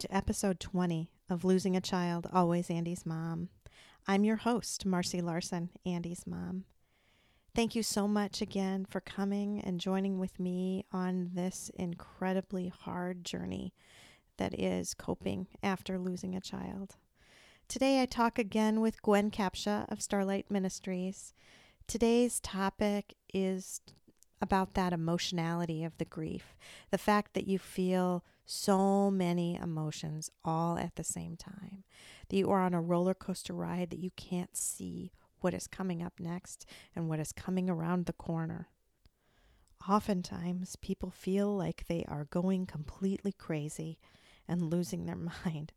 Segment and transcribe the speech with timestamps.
[0.00, 3.50] To episode 20 of Losing a Child, Always Andy's Mom.
[4.08, 6.64] I'm your host, Marcy Larson, Andy's mom.
[7.54, 13.26] Thank you so much again for coming and joining with me on this incredibly hard
[13.26, 13.74] journey
[14.38, 16.96] that is coping after losing a child.
[17.68, 21.34] Today I talk again with Gwen Capshaw of Starlight Ministries.
[21.86, 23.82] Today's topic is
[24.40, 26.56] about that emotionality of the grief,
[26.90, 31.84] the fact that you feel so many emotions all at the same time,
[32.28, 36.02] that you are on a roller coaster ride that you can't see what is coming
[36.02, 38.68] up next and what is coming around the corner.
[39.88, 43.98] Oftentimes, people feel like they are going completely crazy
[44.48, 45.72] and losing their mind.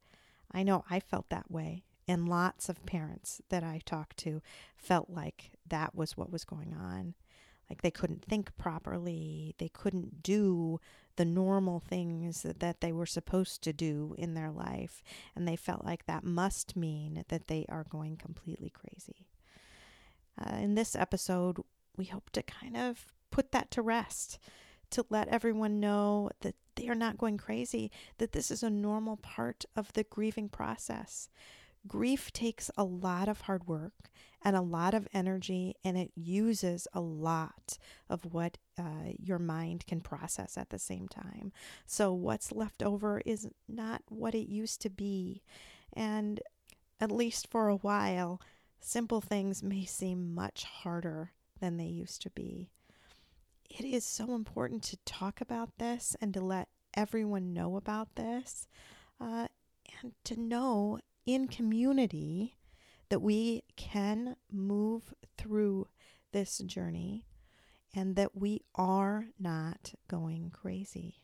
[0.52, 4.42] I know I felt that way, and lots of parents that I talked to
[4.76, 7.14] felt like that was what was going on
[7.74, 9.56] like they couldn't think properly.
[9.58, 10.80] They couldn't do
[11.16, 15.02] the normal things that they were supposed to do in their life.
[15.36, 19.26] And they felt like that must mean that they are going completely crazy.
[20.40, 21.58] Uh, in this episode
[21.98, 24.38] we hope to kind of put that to rest
[24.92, 29.18] to let everyone know that they are not going crazy that this is a normal
[29.18, 31.30] part of the grieving process
[31.88, 34.10] Grief takes a lot of hard work
[34.44, 37.78] and a lot of energy, and it uses a lot
[38.10, 41.52] of what uh, your mind can process at the same time.
[41.86, 45.44] So, what's left over is not what it used to be.
[45.94, 46.42] And
[47.00, 48.42] at least for a while,
[48.80, 52.70] simple things may seem much harder than they used to be.
[53.70, 58.68] It is so important to talk about this and to let everyone know about this
[59.20, 59.48] uh,
[60.02, 62.56] and to know in community
[63.10, 65.88] that we can move through
[66.32, 67.26] this journey
[67.96, 71.16] and that we are not going crazy.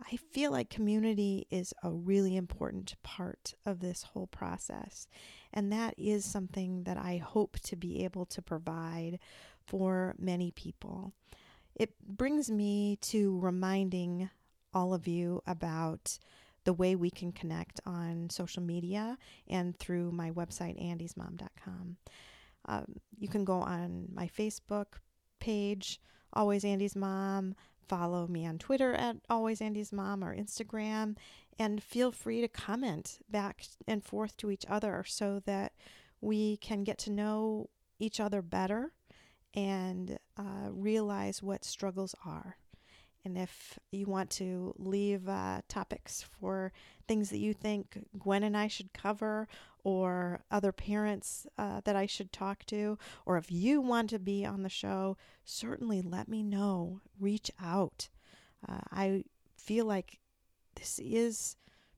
[0.00, 5.08] I feel like community is a really important part of this whole process.
[5.52, 9.18] And that is something that I hope to be able to provide
[9.66, 11.12] for many people.
[11.74, 14.30] It brings me to reminding
[14.72, 16.18] all of you about
[16.68, 19.16] the way we can connect on social media
[19.48, 21.96] and through my website, andysmom.com.
[22.66, 22.84] Um,
[23.18, 24.98] you can go on my Facebook
[25.40, 25.98] page,
[26.34, 27.54] Always Andy's Mom.
[27.88, 31.16] Follow me on Twitter at Always Andy's Mom or Instagram,
[31.58, 35.72] and feel free to comment back and forth to each other so that
[36.20, 38.92] we can get to know each other better
[39.54, 42.58] and uh, realize what struggles are.
[43.24, 46.72] And if you want to leave uh, topics for
[47.06, 49.48] things that you think Gwen and I should cover,
[49.84, 54.44] or other parents uh, that I should talk to, or if you want to be
[54.44, 57.00] on the show, certainly let me know.
[57.18, 58.08] Reach out.
[58.68, 59.24] Uh, I
[59.56, 60.18] feel like
[60.74, 61.56] this is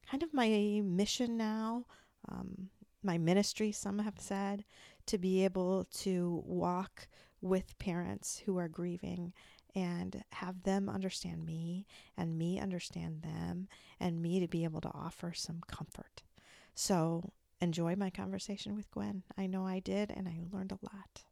[0.08, 1.86] kind of my mission now,
[2.28, 2.68] um,
[3.02, 4.64] my ministry, some have said,
[5.06, 7.08] to be able to walk
[7.40, 9.32] with parents who are grieving
[9.74, 11.86] and have them understand me
[12.16, 16.22] and me understand them and me to be able to offer some comfort.
[16.74, 19.22] So enjoy my conversation with Gwen.
[19.36, 21.24] I know I did, and I learned a lot.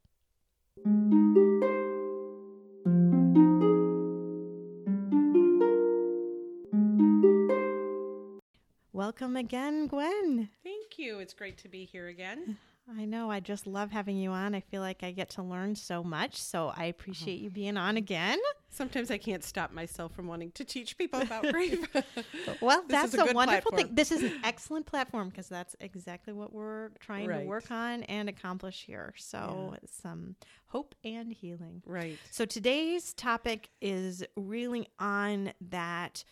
[8.92, 10.50] Welcome again, Gwen.
[10.62, 11.18] Thank you.
[11.18, 12.58] It's great to be here again.
[12.96, 13.30] I know.
[13.30, 14.54] I just love having you on.
[14.54, 16.36] I feel like I get to learn so much.
[16.36, 16.84] So I uh-huh.
[16.88, 18.38] appreciate you being on again.
[18.70, 21.86] Sometimes I can't stop myself from wanting to teach people about grief.
[22.60, 23.76] well, that's a, a wonderful platform.
[23.76, 23.94] thing.
[23.94, 27.40] This is an excellent platform because that's exactly what we're trying right.
[27.40, 29.12] to work on and accomplish here.
[29.16, 29.78] So yeah.
[30.02, 30.36] some um,
[30.66, 31.82] hope and healing.
[31.84, 32.18] Right.
[32.30, 36.24] So today's topic is really on that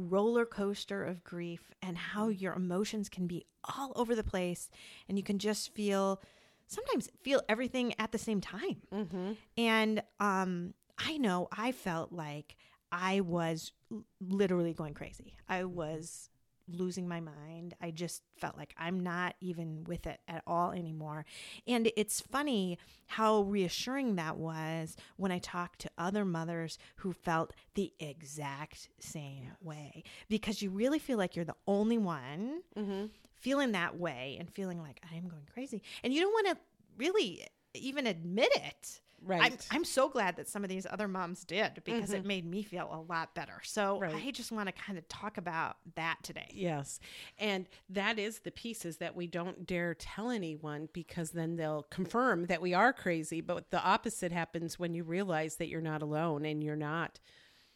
[0.00, 4.70] roller coaster of grief and how your emotions can be all over the place
[5.08, 6.20] and you can just feel
[6.66, 8.76] sometimes feel everything at the same time.
[8.92, 9.32] Mm-hmm.
[9.56, 12.56] and um, i know i felt like
[12.92, 13.72] i was
[14.20, 15.34] literally going crazy.
[15.48, 16.28] I was
[16.72, 17.74] losing my mind.
[17.80, 21.24] I just felt like I'm not even with it at all anymore.
[21.66, 27.52] And it's funny how reassuring that was when I talked to other mothers who felt
[27.74, 33.06] the exact same way because you really feel like you're the only one Mm-hmm.
[33.34, 35.82] feeling that way and feeling like I'm going crazy.
[36.04, 36.56] And you don't want to
[36.96, 39.00] really even admit it.
[39.22, 39.42] Right.
[39.42, 42.62] I'm, I'm so glad that some of these other moms did because it made me
[42.62, 43.60] feel a lot better.
[43.62, 44.14] So Right.
[44.14, 46.50] I just want to kind of talk about that today.
[46.54, 47.00] Yes.
[47.38, 52.46] And that is the pieces that we don't dare tell anyone because then they'll confirm
[52.46, 53.40] that we are crazy.
[53.40, 57.20] But the opposite happens when you realize that you're not alone and you're not.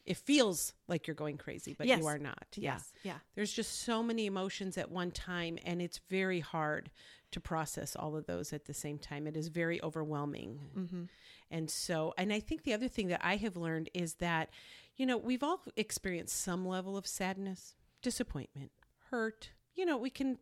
[0.07, 1.99] It feels like you're going crazy, but Yes.
[2.01, 2.47] you are not.
[2.57, 2.73] Yeah.
[2.75, 2.93] Yes.
[3.05, 3.19] Yeah.
[3.35, 6.91] There's just so many emotions at one time, and it's very hard
[7.31, 9.27] to process all of those at the same time.
[9.27, 10.61] It is very overwhelming.
[10.77, 11.05] Mm-hmm.
[11.55, 14.51] And so, and I think the other thing that I have learned is that,
[14.97, 18.73] you know, we've all experienced some level of sadness, disappointment,
[19.11, 19.51] hurt.
[19.77, 20.39] You know, we can,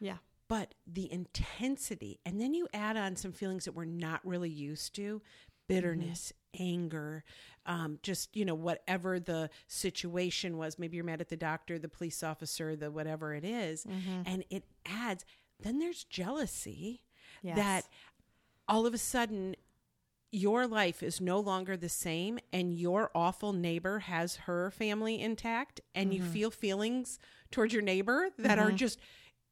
[0.00, 0.16] Yeah.
[0.48, 4.92] but the intensity, and then you add on some feelings that we're not really used
[4.96, 5.22] to
[5.68, 7.22] bitterness, anger,
[7.64, 10.80] um, just, you know, whatever the situation was.
[10.80, 13.84] Maybe you're mad at the doctor, the police officer, the whatever it is,
[14.26, 15.24] And it adds,
[15.60, 17.02] then there's jealousy
[17.40, 17.56] Yes.
[17.56, 17.84] that
[18.66, 19.54] all of a sudden
[20.32, 25.80] your life is no longer the same and your awful neighbor has her family intact
[25.94, 26.32] and you mm-hmm.
[26.32, 27.18] feel feelings
[27.50, 28.76] towards your neighbor that are mm-hmm.
[28.76, 29.00] just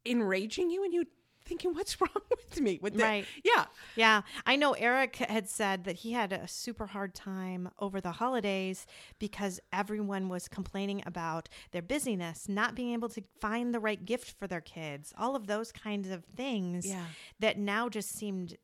[0.07, 1.05] enraging you and you
[1.45, 3.27] thinking what's wrong with me with that Right.
[3.43, 3.65] yeah
[3.97, 8.13] Yeah, I know Eric had said that he had a super hard time over the
[8.13, 8.87] holidays
[9.19, 14.31] because everyone was complaining about their busyness, not being able to find the right gift
[14.39, 17.07] for their kids, all of those kinds of things Yeah.
[17.41, 18.57] that now just seemed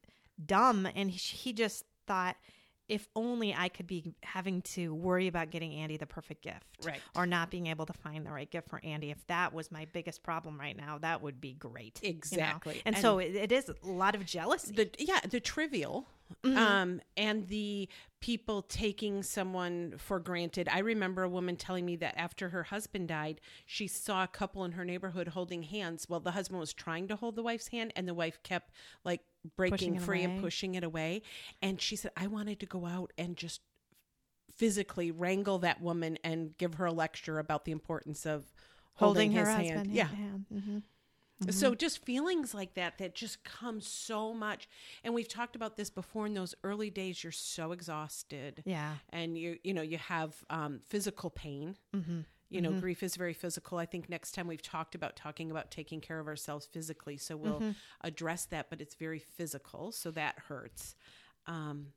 [0.45, 0.87] dumb.
[0.95, 2.37] And he, he just thought,
[2.87, 6.67] if only I could be having to worry about getting Andy the perfect gift.
[6.85, 7.01] Right.
[7.17, 9.11] Or not being able to find the right gift for Andy.
[9.11, 11.99] If that was my biggest problem right now, that would be great.
[12.03, 12.17] you know?
[12.17, 12.83] Exactly.
[12.85, 14.73] And, And- so it, it is a lot of jealousy.
[14.75, 16.07] the yeah the trivial
[16.45, 17.89] um and the
[18.21, 23.09] people taking someone for granted i remember a woman telling me that after her husband
[23.09, 27.07] died she saw a couple in her neighborhood holding hands well the husband was trying
[27.07, 28.73] to hold the wife's hand and the wife kept
[29.05, 29.21] like
[29.57, 31.23] breaking free and pushing it away
[31.63, 33.61] and she said i wanted to go out and just
[34.55, 38.53] physically wrangle that woman and give her a lecture about the importance of
[38.95, 40.45] holding, her his hand yeah hand.
[40.53, 40.79] hmm
[41.51, 44.69] so just feelings like that that just come so much.
[45.03, 48.63] And we've talked about this before in those early days you're so exhausted.
[48.65, 48.95] Yeah.
[49.11, 51.77] And you you know, you have um, physical pain.
[51.95, 52.21] Mm-hmm.
[52.55, 52.81] You know, mm-hmm.
[52.81, 53.79] grief is very physical.
[53.79, 57.37] I think next time we've talked about talking about taking care of ourselves physically, so
[57.37, 57.71] we'll mm-hmm.
[58.03, 58.71] address that.
[58.71, 60.95] But it's very physical, so that hurts.
[61.47, 61.89] Um,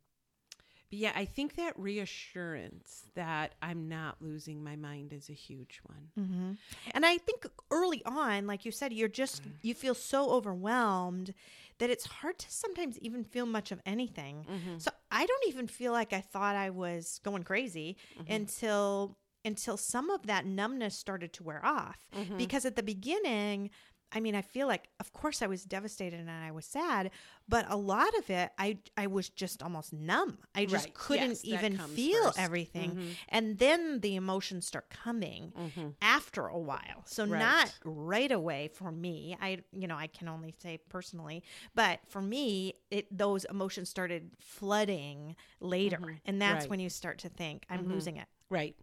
[0.90, 5.82] but yeah, I think that reassurance that I'm not losing my mind is a huge
[5.84, 6.08] one.
[6.26, 6.52] Mm-hmm.
[6.92, 11.34] And I think early on, like you said, you're just you feel so overwhelmed
[11.80, 14.46] that it's hard to sometimes even feel much of anything.
[14.80, 20.10] So I don't even feel like I thought I was going crazy until until some
[20.12, 22.08] of that numbness started to wear off.
[22.16, 22.38] Mm-hmm.
[22.38, 23.72] Because at the beginning,
[24.10, 27.12] I mean, I feel like, of course, I was devastated and I was sad,
[27.50, 30.38] but a lot of it, I I was just almost numb.
[30.56, 30.94] I just Right.
[30.94, 32.40] couldn't Yes, even feel first.
[32.40, 33.10] everything, mm-hmm.
[33.28, 35.90] and then the emotions start coming mm-hmm.
[36.02, 37.04] after a while.
[37.06, 37.40] So Right.
[37.40, 39.36] not right away for me.
[39.42, 41.44] I you know I can only say personally,
[41.76, 46.70] but for me, it those emotions started flooding later, and that's Right.
[46.70, 48.28] when you start to think I'm losing it.
[48.50, 48.76] Right.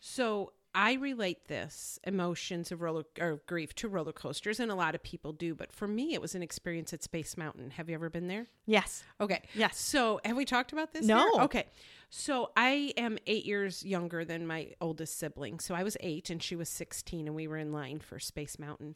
[0.00, 4.94] So I relate this emotions of roller or grief to roller coasters, and a lot
[4.94, 5.54] of people do.
[5.54, 7.70] But for me, it was an experience at Space Mountain.
[7.72, 8.46] Have you ever been there?
[8.66, 9.02] Yes.
[9.20, 9.42] Okay.
[9.54, 9.78] Yes.
[9.78, 11.04] So have we talked about this?
[11.04, 11.18] No.
[11.18, 11.42] here?
[11.42, 11.66] Okay.
[12.08, 15.58] So I am eight years younger than my oldest sibling.
[15.58, 18.58] So I was eight and she was 16, and we were in line for Space
[18.58, 18.94] Mountain.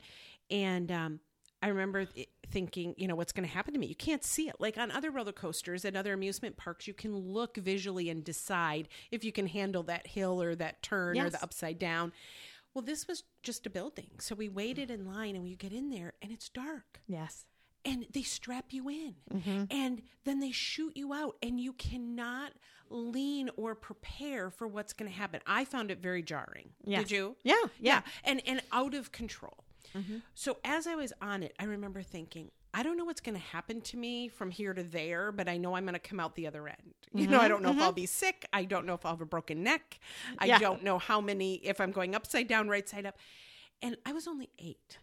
[0.51, 1.21] And um,
[1.65, 3.87] I remember th- thinking, you know, what's going to happen to me?
[3.87, 4.57] You can't see it.
[4.61, 8.89] Like on other roller coasters and other amusement parks, you can look visually and decide
[9.11, 12.13] if you can handle that hill or that turn or the upside down.
[12.75, 14.11] Well, this was just a building.
[14.19, 17.47] So we waited in line and we get in there and it's dark Yes.
[17.85, 19.65] and they strap you in Mm-hmm.
[19.71, 22.53] and then they shoot you out and you cannot
[22.91, 27.03] lean or prepare for what's going to happen i found it very jarring Yes.
[27.05, 28.03] did you Yeah, yeah.
[28.25, 30.17] and and out of control Mm-hmm.
[30.35, 33.41] so as i was on it i remember thinking I don't know what's going to
[33.41, 36.35] happen to me from here to there, but I know I'm going to come out
[36.35, 36.95] the other end.
[37.15, 37.49] You know, I mm-hmm.
[37.51, 37.85] don't know if mm-hmm.
[37.85, 38.49] I'll be sick.
[38.53, 40.01] I don't know if I'll have a broken neck.
[40.39, 40.59] I Yeah.
[40.59, 43.17] don't know how many, if I'm going upside down, right side up.
[43.81, 44.99] And I was only eight.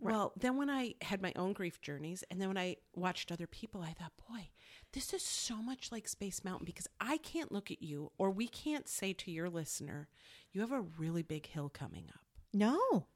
[0.00, 3.46] Well, then when I had my own grief journeys and then when I watched other
[3.46, 4.48] people, I thought, boy,
[4.92, 8.48] this is so much like Space Mountain because I can't look at you or we
[8.48, 10.08] can't say to your listener,
[10.50, 12.24] you have a really big hill coming up.
[12.52, 13.06] No.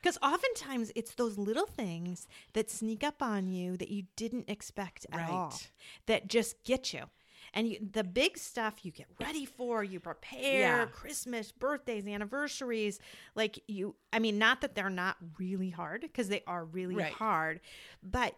[0.00, 5.06] Because oftentimes it's those little things that sneak up on you that you didn't expect
[5.12, 5.70] at all Right.
[6.06, 7.04] that just get you.
[7.54, 10.86] And you, the big stuff you get ready for, you prepare Yeah.
[10.86, 12.98] Christmas, birthdays, anniversaries.
[13.34, 17.12] Like you, I mean, not that they're not really hard because they are really Right.
[17.12, 17.60] hard,
[18.02, 18.34] but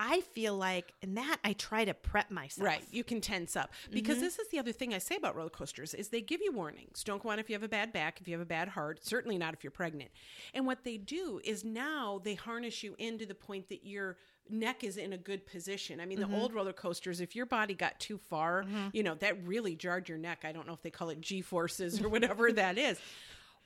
[0.00, 2.64] I feel like in that I try to prep myself.
[2.64, 2.84] Right.
[2.92, 3.72] You can tense up.
[3.90, 4.24] Because Mm-hmm.
[4.24, 7.02] this is the other thing I say about roller coasters is they give you warnings.
[7.02, 9.04] Don't go on if you have a bad back, if you have a bad heart,
[9.04, 10.10] certainly not if you're pregnant.
[10.54, 14.16] And what they do is now they harness you in to the point that your
[14.48, 16.00] neck is in a good position.
[16.00, 16.32] I mean, Mm-hmm.
[16.32, 20.08] the old roller coasters, if your body got too far, you know, that really jarred
[20.08, 20.44] your neck.
[20.44, 22.98] I don't know if they call it G forces or whatever that is.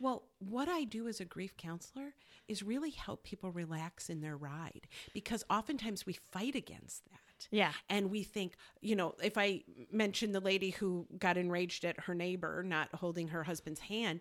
[0.00, 2.14] Well, what I do as a grief counselor
[2.48, 7.18] is really help people relax in their ride because oftentimes we fight against that.
[7.50, 7.72] Yeah.
[7.88, 12.14] And we think, you know, if I mention the lady who got enraged at her
[12.14, 14.20] neighbor not holding her husband's hand,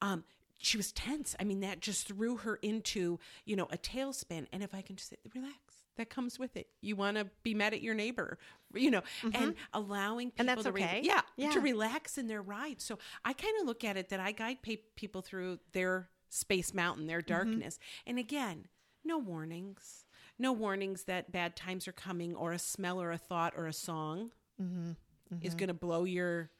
[0.00, 0.24] um,
[0.58, 1.34] she was tense.
[1.40, 4.46] I mean, that just threw her into, you know, a tailspin.
[4.52, 5.56] And if I can just say, relax,
[5.96, 6.68] that comes with it.
[6.80, 8.38] You want to be mad at your neighbor,
[8.72, 9.02] you know,
[9.34, 10.48] and allowing people Mm-hmm.
[10.48, 11.50] And that's to re- yeah, Yeah.
[11.50, 12.80] to relax in their ride.
[12.80, 16.72] So I kind of look at it that I guide pe- people through their space
[16.74, 17.32] mountain, their Mm-hmm.
[17.32, 17.78] darkness.
[18.06, 18.66] And again,
[19.04, 20.04] no warnings.
[20.38, 23.72] No warnings that bad times are coming or a smell or a thought or a
[23.72, 24.92] song Mm-hmm.
[25.40, 26.50] is going to blow your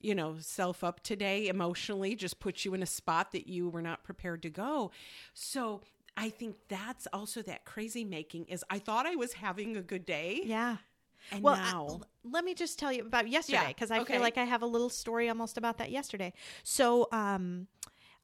[0.00, 3.82] you know self up today emotionally just put you in a spot that you were
[3.82, 4.90] not prepared to go
[5.34, 5.80] so
[6.16, 10.04] i think that's also that crazy making is i thought i was having a good
[10.04, 10.76] day Yeah.
[11.32, 14.00] and well, I- now l- let me just tell you about yesterday Yeah, because I
[14.00, 14.14] okay.
[14.14, 16.32] feel like I have a little story almost about that yesterday.
[16.64, 17.68] So, um,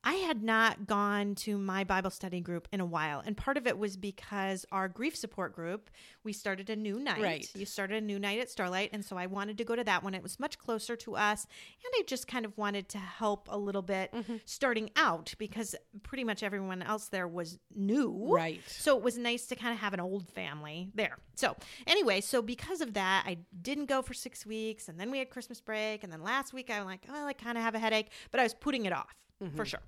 [0.04, 3.66] I had not gone to my Bible study group in a while, and part of
[3.66, 5.90] it was because our grief support group
[6.24, 7.20] we started a new night.
[7.20, 7.50] Right.
[7.54, 10.02] You started a new night at Starlight, and so I wanted to go to that
[10.04, 10.14] one.
[10.14, 11.46] It was much closer to us,
[11.84, 14.36] and I just kind of wanted to help a little bit Mm-hmm.
[14.46, 18.28] starting out because pretty much everyone else there was new.
[18.30, 18.60] Right.
[18.66, 21.18] So it was nice to kind of have an old family there.
[21.34, 25.18] So anyway, so because of that, I didn't go for six weeks, and then we
[25.18, 27.78] had Christmas break, and then last week I'm like, well, I kind of have a
[27.78, 29.62] headache, but I was putting it off for mm-hmm.
[29.64, 29.80] sure.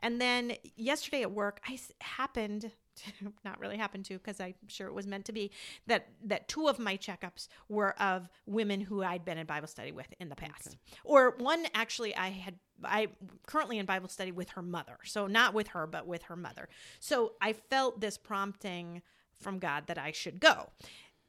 [0.00, 2.70] And then yesterday at work, I s- happened.
[2.96, 5.50] To, not really happened to because I'm sure it was meant to be
[5.88, 9.90] that that two of my checkups were of women who I'd been in Bible study
[9.90, 13.08] with in the past, or one actually I had I
[13.48, 16.68] currently in Bible study with her mother, so not with her but with her mother.
[17.00, 19.02] So I felt this prompting
[19.40, 20.70] from God that I should go.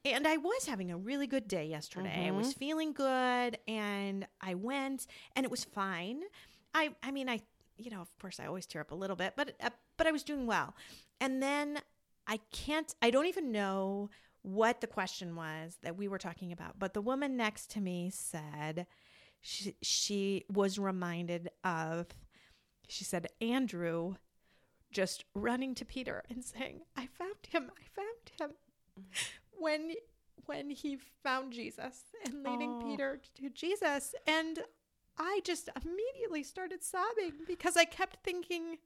[0.04, 2.26] And I was having a really good day yesterday.
[2.28, 2.58] I was mm-hmm.
[2.58, 6.22] feeling good and I went and it was fine.
[6.72, 7.40] I I mean I
[7.76, 10.12] you know, of course I always tear up a little bit, but uh, but I
[10.12, 10.74] was doing well.
[11.20, 11.80] And then
[12.26, 14.10] I can't I don't even know
[14.42, 18.10] what the question was that we were talking about, but the woman next to me
[18.10, 18.86] said
[19.40, 22.06] she she was reminded of
[22.88, 24.14] she said Andrew
[24.92, 27.70] just running to Peter and saying, "I found him.
[27.76, 28.56] I found him."
[29.58, 29.92] When
[30.46, 32.82] when he found Jesus and leading Oh.
[32.84, 34.60] Peter to Jesus and
[35.18, 38.78] I just immediately started sobbing because I kept thinking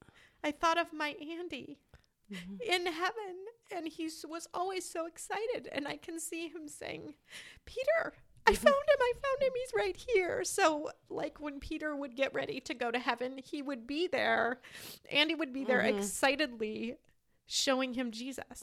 [0.44, 1.78] I thought of my Andy
[2.32, 2.56] mm-hmm.
[2.66, 3.36] in heaven
[3.74, 7.14] and he was always so excited and I can see him saying,
[7.64, 8.14] "Peter,
[8.46, 8.64] I mm-hmm.
[8.64, 8.98] found him.
[9.00, 9.52] I found him.
[9.54, 13.62] He's right here." So, like when Peter would get ready to go to heaven, he
[13.62, 14.60] would be there.
[15.10, 15.98] Andy would be there mm-hmm.
[15.98, 16.96] excitedly
[17.46, 18.62] showing him Jesus.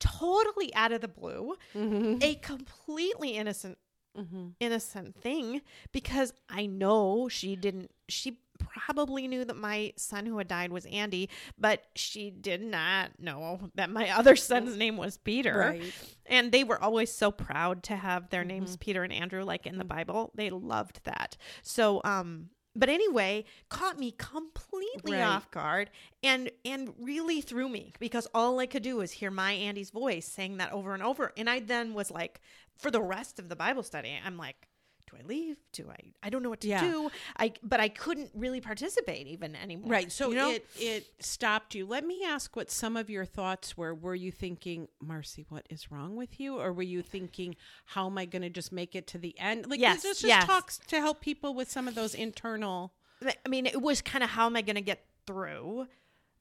[0.00, 3.78] Totally out of the blue, a completely innocent
[4.18, 4.48] Mm-hmm.
[4.58, 10.48] innocent thing because I know she didn't she probably knew that my son who had
[10.48, 15.58] died was Andy, but she did not know that my other son's name was Peter.
[15.58, 15.94] Right.
[16.26, 18.80] And they were always so proud to have their names mm-hmm.
[18.80, 19.88] Peter and Andrew like in the mm.
[19.88, 20.32] Bible.
[20.34, 21.36] They loved that.
[21.62, 25.22] So um but anyway, caught me completely Right.
[25.22, 25.90] off guard
[26.22, 30.26] and and really threw me because all I could do was hear my Andy's voice
[30.26, 31.32] saying that over and over.
[31.36, 32.40] And I then was like,
[32.76, 34.68] for the rest of the Bible study, I'm like,
[35.10, 35.56] do I leave?
[35.72, 35.96] Do I?
[36.22, 36.80] I don't know what to Yeah.
[36.82, 37.10] do.
[37.36, 39.90] I but I couldn't really participate even anymore.
[39.90, 40.10] Right.
[40.12, 40.50] So you know?
[40.50, 41.86] it it stopped you.
[41.86, 43.94] Let me ask what some of your thoughts were.
[43.94, 46.58] Were you thinking, Marcy, what is wrong with you?
[46.58, 49.66] Or were you thinking, how am I going to just make it to the end?
[49.68, 50.44] Like, Yes, this just yes.
[50.44, 52.92] talks to help people with some of those internal.
[53.24, 55.86] I mean, it was kind of how am I going to get through?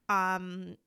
[0.09, 0.77] Um,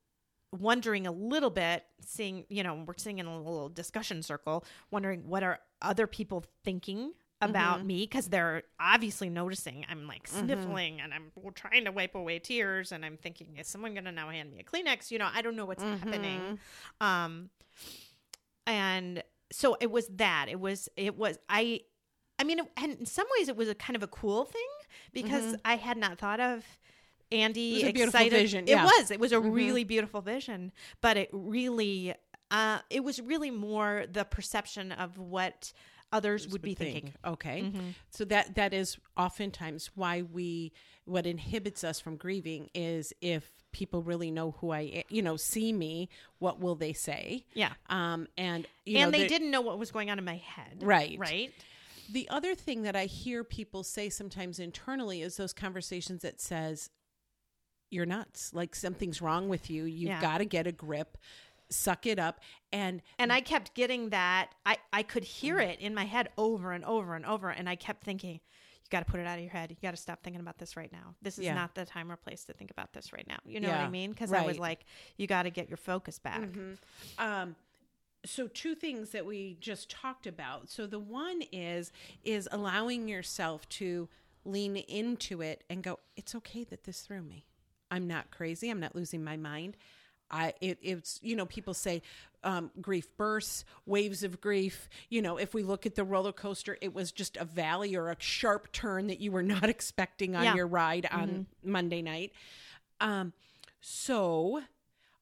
[0.53, 5.29] wondering a little bit, seeing you know we're sitting in a little discussion circle, wondering
[5.29, 7.87] what are other people thinking about mm-hmm.
[7.87, 10.47] me because they're obviously noticing I'm like mm-hmm.
[10.47, 14.13] sniffling and I'm trying to wipe away tears and I'm thinking is someone going to
[14.13, 15.11] now hand me a Kleenex?
[15.11, 16.41] You know, I don't know what's happening.
[16.41, 17.07] Mm-hmm.
[17.07, 17.51] Um,
[18.67, 21.81] and so it was that it was it was I
[22.41, 24.63] I mean, and in some ways, it was a kind of a cool thing
[25.13, 26.65] because I had not thought of
[27.31, 28.37] Andy It was a beautiful excited.
[28.37, 29.11] vision, It was.
[29.11, 32.15] It was a really beautiful vision, but it really,
[32.51, 35.75] uh, it was really more the perception of what
[36.13, 36.93] others would be think.
[36.95, 37.13] thinking.
[37.25, 37.73] Okay.
[38.11, 40.73] So that that is oftentimes why we
[41.05, 45.73] what inhibits us from grieving is if people really know who I you know, see
[45.73, 47.45] me, what will they say?
[47.55, 47.73] Yeah.
[47.89, 50.83] Um and you and know, they didn't know what was going on in my head.
[50.83, 51.17] Right.
[51.19, 51.53] Right.
[52.13, 56.91] The other thing that I hear people say sometimes internally is those conversations that says
[57.93, 58.53] you're nuts.
[58.53, 59.85] Like something's wrong with you.
[59.85, 60.21] You've Yeah.
[60.21, 61.17] got to get a grip.
[61.71, 62.41] Suck it up
[62.73, 64.55] and And I kept getting that.
[64.67, 67.49] I, I could hear it in my head over and over and over.
[67.51, 69.71] And I kept thinking, you got to put it out of your head.
[69.71, 71.15] You got to stop thinking about this right now.
[71.23, 71.55] This is Yeah.
[71.55, 73.39] not the time or place to think about this right now.
[73.45, 74.11] You know what I mean?
[74.11, 74.85] Because I was like,
[75.17, 76.43] you got to get your focus back.
[77.19, 77.55] um
[78.25, 81.91] so two things that we just talked about so the one is
[82.23, 84.11] is allowing yourself to
[84.45, 87.47] lean into it and go it's okay that this threw me
[87.91, 89.75] i'm not crazy i'm not losing my mind
[90.31, 92.03] i it, it's you know people say
[92.43, 94.89] um, grief bursts waves of grief.
[95.11, 98.09] You know if we look at the roller coaster it was just a valley or
[98.11, 100.55] a sharp turn that you were not expecting on Yeah.
[100.55, 102.33] your ride on monday night.
[103.01, 103.33] Um
[103.83, 104.63] so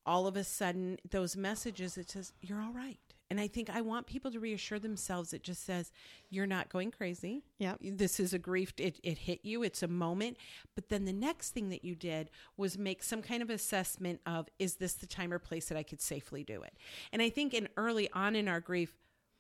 [0.07, 2.99] all of a sudden those messages it says you're all right
[3.31, 5.33] and i think i want people to reassure themselves.
[5.33, 5.91] It just says
[6.31, 7.43] you're not going crazy.
[7.59, 7.75] Yeah.
[7.81, 8.73] this is a grief.
[8.79, 9.63] It, it hit you.
[9.63, 10.37] It's a moment.
[10.75, 14.49] But then the next thing that you did was make some kind of assessment of
[14.59, 16.73] is this the time or place that i could safely do it?
[17.13, 18.95] And i think in early on in our grief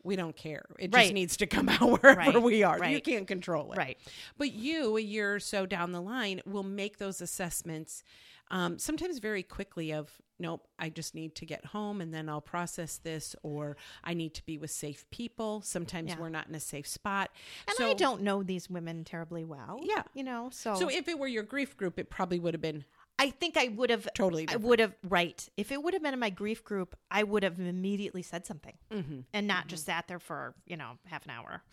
[0.04, 0.64] we don't care.
[0.78, 2.42] It just needs to come out wherever Right.
[2.42, 2.82] we are.
[2.86, 3.78] You can't control it.
[3.78, 3.98] Right.
[4.38, 8.04] but you, a year or so down the line, will make those assessments
[8.50, 12.40] um, sometimes very quickly of, nope, I just need to get home and then I'll
[12.40, 15.60] process this, or I need to be with safe people.
[15.62, 16.18] Sometimes Yeah.
[16.20, 17.30] we're not in a safe spot.
[17.66, 19.80] And so, I don't know these women terribly well.
[19.82, 20.02] Yeah.
[20.14, 22.84] You know, so, So if it were your grief group, it probably would have been
[23.20, 25.48] I think I would have totally I would have right.
[25.56, 28.78] If it would have been in my grief group, I would have immediately said something
[28.92, 29.24] Mhm.
[29.32, 31.64] and not just sat there for you know half an hour.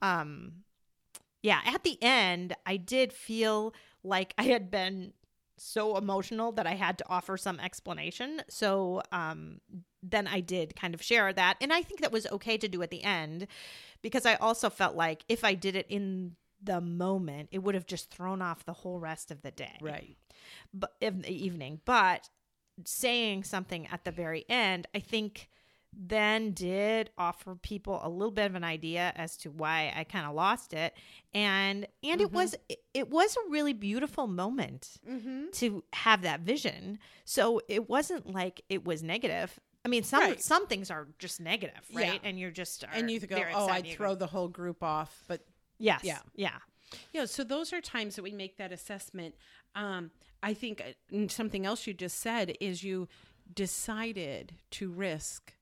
[0.00, 0.62] Um,
[1.42, 1.60] yeah.
[1.64, 5.12] At the end, I did feel like I had been
[5.58, 8.42] so emotional that I had to offer some explanation.
[8.48, 9.60] So um,
[10.02, 12.82] then I did kind of share that, and I think that was okay to do
[12.82, 13.46] at the end
[14.02, 17.86] because I also felt like if I did it in the moment, it would have
[17.86, 20.16] just thrown off the whole rest of the day right.
[20.72, 21.80] but in the evening.
[21.84, 22.28] But
[22.84, 25.48] saying something at the very end, I think
[25.94, 30.26] then did offer people a little bit of an idea as to why I kind
[30.26, 30.94] of lost it.
[31.34, 32.54] And and it was
[32.94, 35.50] it, was a really beautiful moment Mm-hmm.
[35.52, 36.98] to have that vision.
[37.24, 39.58] So it wasn't like it was negative.
[39.84, 40.40] I mean, some Right.
[40.42, 42.14] some things are just negative, right?
[42.22, 42.28] Yeah.
[42.28, 45.44] And you're just And you go, oh, I'd you throw the whole group off, but
[45.78, 46.20] yes, yeah.
[46.36, 46.58] yeah,
[47.12, 49.34] Yeah, so those are times that we make that assessment.
[49.74, 50.10] Um,
[50.42, 50.80] I think
[51.12, 53.08] uh, something else you just said is you
[53.66, 55.52] decided to risk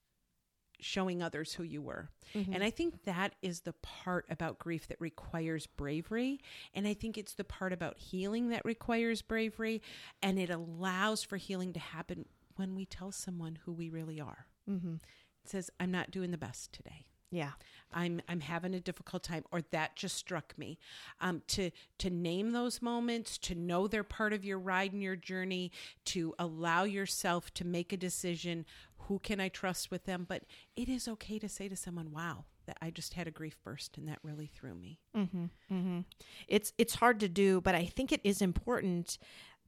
[0.82, 2.10] showing others who you were.
[2.52, 6.40] And I think that is the part about grief that requires bravery.
[6.74, 9.82] And I think it's the part about healing that requires bravery.
[10.22, 14.46] And it allows for healing to happen when we tell someone who we really are.
[14.70, 14.94] mm-hmm.
[15.42, 17.06] It says, I'm not doing the best today.
[17.30, 17.52] Yeah,
[17.92, 20.78] I'm I'm having a difficult time, or that just struck me.
[21.20, 25.16] Um, to to name those moments, to know they're part of your ride and your
[25.16, 25.72] journey,
[26.06, 28.66] to allow yourself to make a decision.
[29.08, 30.24] Who can I trust with them?
[30.28, 30.44] But
[30.76, 33.96] it is okay to say to someone, "Wow, that I just had a grief burst,
[33.96, 35.44] and that really threw me." Mm-hmm.
[35.72, 36.00] Mm-hmm.
[36.48, 39.18] It's it's hard to do, but I think it is important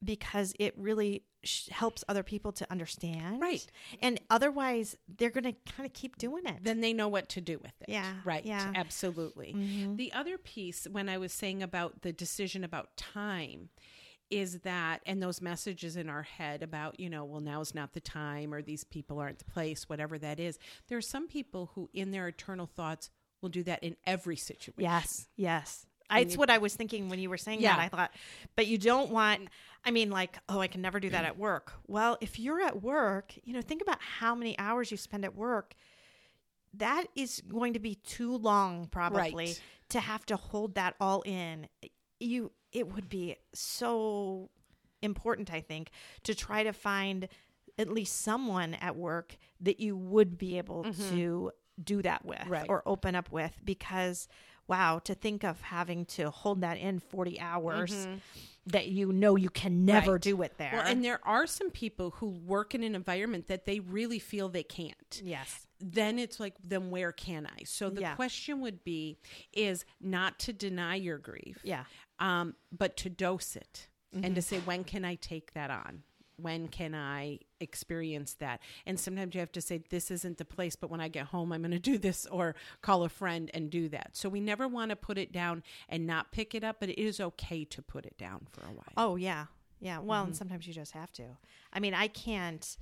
[0.05, 3.41] because it really sh- helps other people to understand.
[3.41, 3.67] Right.
[4.01, 6.57] And otherwise, they're going to kind of keep doing it.
[6.62, 7.88] Then they know what to do with it.
[7.88, 8.45] Yeah, Right.
[8.45, 8.73] yeah.
[8.75, 9.53] Absolutely.
[9.55, 9.97] Mhm.
[9.97, 13.71] The other piece, when I was saying about the decision about time,
[14.31, 17.93] is that, and those messages in our head about, you know, well, now is not
[17.93, 20.59] the time, or these people aren't the place, whatever that is.
[20.88, 23.11] There are some people who, in their eternal thoughts,
[23.43, 24.83] will do that in every situation.
[24.85, 25.29] Yes.
[25.37, 25.87] Yes.
[26.15, 27.77] It's what I was thinking when you were saying Yeah.
[27.77, 27.83] that.
[27.83, 28.12] I thought,
[28.55, 29.49] but you don't want,
[29.85, 31.73] I mean, like, oh, I can never do that at work.
[31.88, 35.35] Well, if you're at work, you know, think about how many hours you spend at
[35.35, 35.75] work.
[36.75, 39.61] That is going to be too long, probably, Right.
[39.90, 41.68] to have to hold that all in.
[42.18, 44.51] You, it would be so
[45.03, 45.90] important, I think,
[46.23, 47.29] to try to find
[47.77, 51.51] at least someone at work that you would be able to
[51.83, 52.51] do that with Mm-hmm.
[52.53, 52.66] Right.
[52.68, 54.29] or open up with because
[54.68, 58.07] wow to think of having to hold that in 40 hours
[58.66, 60.12] that you know you can never Mm-hmm.
[60.12, 60.20] Right.
[60.20, 63.64] do it there Well, and there are some people who work in an environment that
[63.64, 65.20] they really feel they can't.
[65.25, 68.14] yes then it's like then where can i so the Yeah.
[68.14, 69.18] question would be
[69.53, 71.85] is not to deny your grief Yeah.
[72.20, 73.88] um but to dose it
[74.22, 76.03] and to say when can I take that on?
[76.37, 78.61] When can I experience that?
[78.87, 81.53] And sometimes you have to say this isn't the place, but when I get home
[81.53, 84.11] I'm going to do this or call a friend and do that.
[84.12, 87.01] So we never want to put it down and not pick it up, but it
[87.01, 88.92] is okay to put it down for a while.
[88.96, 89.46] Oh yeah,
[89.81, 89.98] yeah.
[89.98, 90.38] Well, and mm-hmm.
[90.38, 91.25] sometimes you just have to.
[91.72, 92.77] I mean, I can't.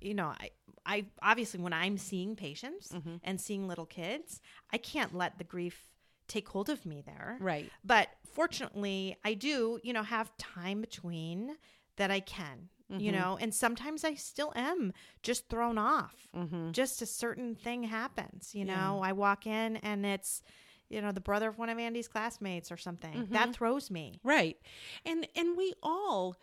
[0.00, 0.50] You know, I,
[0.84, 3.16] I obviously when I'm seeing patients mm-hmm.
[3.24, 4.40] and seeing little kids,
[4.72, 5.88] I can't let the grief
[6.28, 7.38] take hold of me there.
[7.40, 7.70] Right.
[7.84, 9.80] But fortunately, I do.
[9.82, 11.56] You know, have time between
[11.96, 12.68] that I can.
[12.88, 13.20] You mm-hmm.
[13.20, 16.14] know, and sometimes I still am just thrown off.
[16.36, 16.70] Mm-hmm.
[16.70, 18.54] Just a certain thing happens.
[18.54, 20.42] You know, I walk in and it's.
[20.88, 23.26] You know, the brother of one of Andy's classmates or something.
[23.30, 23.50] That mm-hmm.
[23.50, 24.20] throws me.
[24.22, 24.56] Right.
[25.04, 26.36] And and we all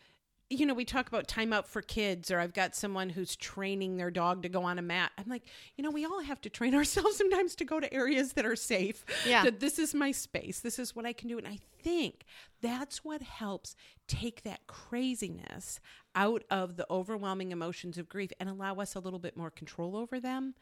[0.50, 3.98] you know, we talk about time out for kids, or I've got someone who's training
[3.98, 5.12] their dog to go on a mat.
[5.18, 5.44] I'm like,
[5.76, 8.56] you know, we all have to train ourselves sometimes to go to areas that are
[8.56, 9.06] safe.
[9.28, 9.44] Yeah.
[9.44, 10.60] That this is my space.
[10.60, 11.38] This is what I can do.
[11.38, 12.26] And I think
[12.62, 13.76] that's what helps
[14.08, 15.80] take that craziness
[16.16, 19.96] out of the overwhelming emotions of grief and allow us a little bit more control
[19.96, 20.54] over them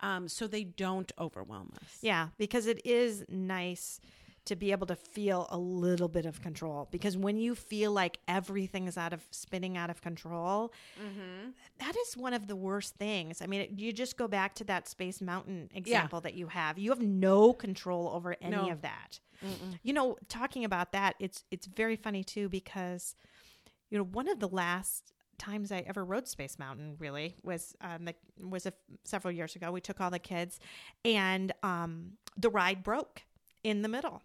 [0.00, 1.98] um, so they don't overwhelm us.
[2.00, 4.00] Yeah, because it is nice
[4.46, 6.86] to be able to feel a little bit of control.
[6.90, 10.70] Because when you feel like everything is out of spinning out of control,
[11.78, 13.40] that is one of the worst things.
[13.40, 16.78] I mean, it, you just go back to that Space Mountain example that you have.
[16.78, 18.70] You have no control over any No.
[18.70, 19.20] of that.
[19.82, 23.14] You know, talking about that, it's it's very funny too because
[23.90, 28.04] you know one of the last times I ever rode Space Mountain really was um
[28.04, 28.14] the,
[28.46, 28.72] was a,
[29.04, 29.72] several years ago.
[29.72, 30.58] We took all the kids,
[31.04, 33.22] and um the ride broke
[33.62, 34.22] in the middle.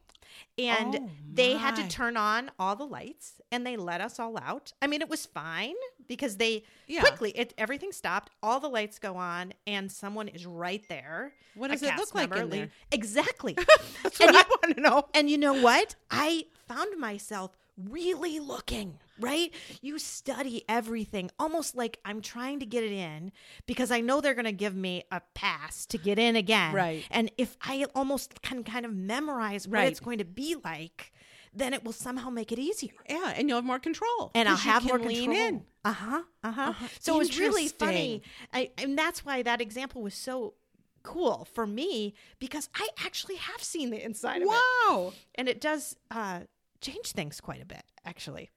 [0.59, 4.37] And Oh, they had to turn on all the lights and they let us all
[4.37, 4.73] out.
[4.79, 5.73] I mean, it was fine
[6.07, 6.99] because they Yeah.
[7.01, 11.33] quickly it everything stopped, all the lights go on, and someone is right there.
[11.55, 12.69] What does it look like in there?
[12.91, 13.53] Exactly.
[14.03, 15.05] That's And what you- I want to know.
[15.15, 15.95] and you know what?
[16.11, 17.57] I found myself
[17.89, 19.53] really looking, right?
[19.81, 23.31] You study everything almost like I'm trying to get it in
[23.65, 26.73] because I know they're going to give me a pass to get in again.
[26.73, 27.03] Right.
[27.11, 29.87] And if I almost can kind of memorize what Right.
[29.91, 31.11] it's going to be like,
[31.53, 32.91] then it will somehow make it easier.
[33.09, 34.31] Yeah, and you'll have more control.
[34.35, 35.35] And I'll have more can control.
[35.37, 35.63] in.
[35.83, 36.21] Uh huh.
[36.43, 36.61] Uh huh.
[36.69, 36.87] Uh-huh.
[36.99, 38.21] So it was really funny.
[38.53, 40.53] I, and that's why that example was so
[41.01, 44.47] cool for me because I actually have seen the inside of it
[44.89, 45.13] Wow.
[45.35, 46.41] and it does uh,
[46.81, 48.49] change things quite a bit, actually.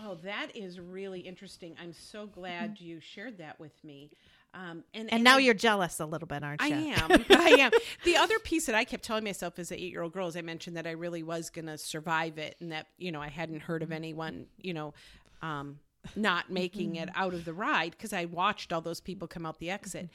[0.00, 1.74] Oh, that is really interesting.
[1.80, 4.10] I'm so glad you shared that with me.
[4.54, 6.68] Um, and And now I- you're jealous a little bit, aren't you?
[6.74, 7.24] I am.
[7.30, 7.70] I am.
[8.04, 10.36] The other piece that I kept telling myself as an eight year old girl is
[10.36, 13.28] I mentioned that I really was going to survive it and that, you know, I
[13.28, 14.94] hadn't heard of anyone, you know,
[15.42, 15.78] um,
[16.16, 19.58] not making it out of the ride because I watched all those people come out
[19.58, 20.08] the exit.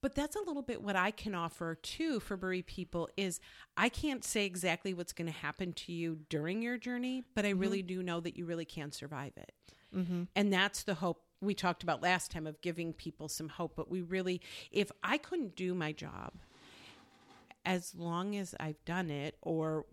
[0.00, 3.40] But that's a little bit what I can offer too for bereaved people is
[3.76, 7.50] I can't say exactly what's going to happen to you during your journey, but I
[7.50, 7.88] really mm-hmm.
[7.98, 9.52] do know that you really can survive it.
[9.94, 10.24] Mm-hmm.
[10.36, 13.72] And that's the hope we talked about last time of giving people some hope.
[13.74, 16.32] But we really, if I couldn't do my job,
[17.64, 19.86] as long as I've done it or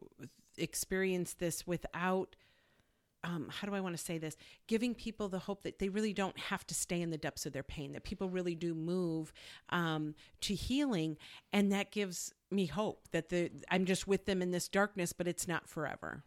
[0.58, 2.36] experienced this without,
[3.26, 4.38] um, how do I want to say this?
[4.68, 7.54] Giving people the hope that they really don't have to stay in the depths of
[7.54, 9.34] their pain, that people really do move
[9.70, 11.18] um, to healing.
[11.52, 15.28] And that gives me hope that the, I'm just with them in this darkness, but
[15.28, 16.24] it's not forever.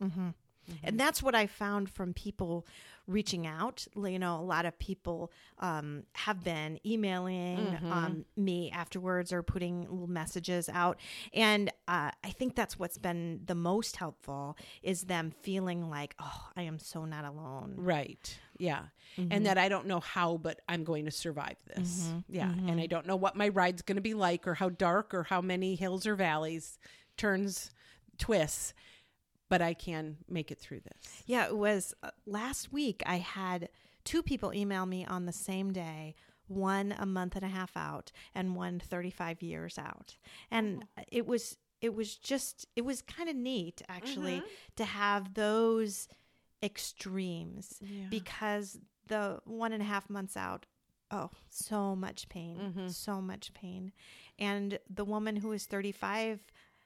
[0.83, 2.67] And that's what I found from people
[3.07, 3.87] reaching out.
[3.97, 9.83] You know, a lot of people um, have been emailing um, me afterwards or putting
[9.83, 11.01] little messages out.
[11.33, 16.49] And uh, I think that's what's been the most helpful is them feeling like, oh,
[16.57, 17.75] I am so not alone.
[17.77, 18.39] Right.
[18.59, 18.83] Yeah.
[19.31, 22.13] And that I don't know how, but I'm going to survive this.
[22.29, 22.53] Yeah.
[22.67, 25.25] And I don't know what my ride's going to be like or how dark or
[25.25, 26.79] how many hills or valleys,
[27.17, 27.71] turns,
[28.19, 28.75] twists,
[29.49, 31.23] but I can make it through this.
[31.27, 33.03] Yeah, it was uh, last week.
[33.07, 33.69] I had
[34.05, 36.15] two people email me on the same day,
[36.47, 40.17] one a month and a half out, and one 35 years out.
[40.51, 44.43] And it was it was just it was kind of neat actually
[44.77, 46.09] to have those
[46.63, 47.79] extremes
[48.11, 50.67] because the one and a half months out
[51.11, 52.59] oh so much pain
[52.91, 53.93] so much pain
[54.39, 56.41] and the woman who is 35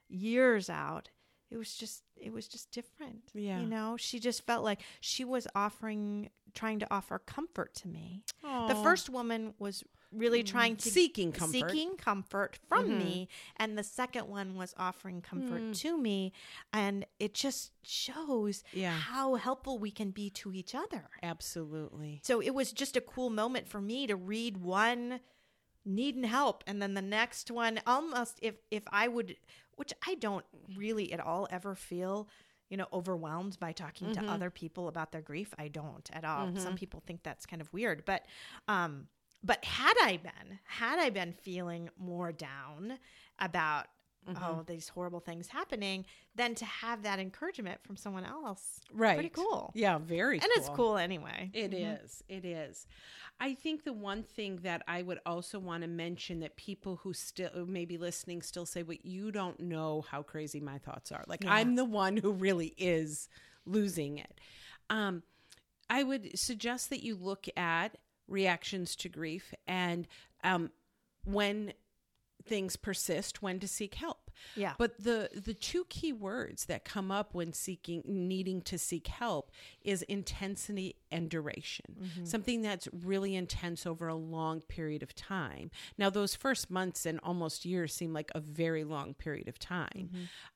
[0.09, 1.09] years out
[1.53, 3.61] it was just it was just different Yeah.
[3.61, 8.23] you know she just felt like she was offering trying to offer comfort to me
[8.43, 10.47] the first woman was really mm.
[10.47, 11.53] trying to Seeking comfort.
[11.53, 12.99] seeking comfort from mm-hmm.
[12.99, 15.79] me and the second one was offering comfort mm.
[15.81, 16.33] to me
[16.73, 18.93] and it just shows Yeah.
[18.93, 22.21] how helpful we can be to each other Absolutely.
[22.23, 25.21] so it was just a cool moment for me to read one
[25.85, 29.37] needing help and then the next one almost if if I would
[29.83, 30.45] which I don't
[30.77, 32.29] really at all ever feel
[32.71, 34.27] you know, overwhelmed by talking Mm-hmm.
[34.27, 35.53] to other people about their grief.
[35.59, 36.47] I don't at all.
[36.57, 38.23] Some people think that's kind of weird, but
[38.67, 39.09] um
[39.45, 42.99] but had I been, had I been feeling more down
[43.39, 43.87] about
[44.29, 44.45] Mm-hmm.
[44.45, 46.07] oh these horrible things happening,
[46.37, 49.15] then to have that encouragement from someone else, Right.
[49.15, 49.73] Pretty cool.
[49.75, 51.51] Yeah, very and it's cool anyway.
[51.53, 52.23] It is.
[52.29, 52.87] It is.
[53.41, 57.13] I think the one thing that I would also want to mention that people who
[57.13, 61.11] still who may be listening still say, "Well, you don't know how crazy my thoughts
[61.11, 63.29] are." Like I'm the one who really is
[63.67, 64.41] losing it.
[64.89, 65.25] Um,
[65.91, 70.07] I would suggest that you look at reactions to grief and
[70.45, 70.71] um,
[71.25, 71.73] when
[72.45, 74.31] things persist, when to seek help.
[74.57, 74.75] Yeah.
[74.79, 79.51] But the the two key words that come up when seeking needing to seek help
[79.83, 81.85] is intensity and duration.
[82.25, 85.71] Something that's really intense over a long period of time.
[85.99, 90.11] Now those first months and almost years seem like a very long period of time.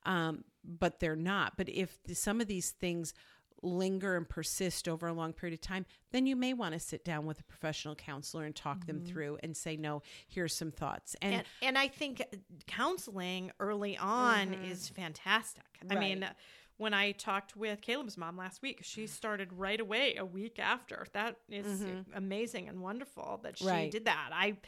[0.04, 1.56] Um, but they're not.
[1.56, 3.14] But if the, some of these things
[3.62, 7.04] linger and persist over a long period of time, then you may want to sit
[7.04, 11.16] down with a professional counselor and talk them through and say, no, here's some thoughts.
[11.22, 12.22] And, and, and I think
[12.66, 15.64] counseling early on is fantastic.
[15.90, 16.32] I mean, Mm-hmm.
[16.78, 21.06] When I talked with Caleb's mom last week, she started right away a week after.
[21.14, 21.82] That is
[22.14, 23.72] amazing and wonderful that she Mm-hmm.
[23.74, 23.82] Right.
[23.84, 23.90] Mm-hmm.
[23.90, 24.28] did that.
[24.32, 24.58] I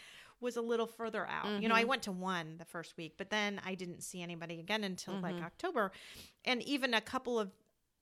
[0.40, 1.60] was a little further out.
[1.60, 4.58] You know, I went to one the first week, but then I didn't see anybody
[4.58, 5.22] again until Mm-hmm.
[5.22, 5.92] like October.
[6.46, 7.50] And even a couple of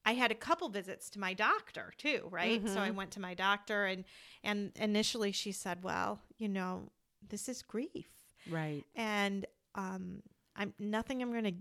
[0.06, 2.62] I had a couple visits to my doctor too, right?
[2.66, 2.78] So Mm-hmm.
[2.78, 4.04] I went to my doctor and
[4.42, 6.90] and initially she said, "Well, you know,
[7.28, 8.08] this is grief."
[8.48, 8.84] right.
[8.94, 10.22] and um,
[10.54, 11.54] I'm nothing I'm going to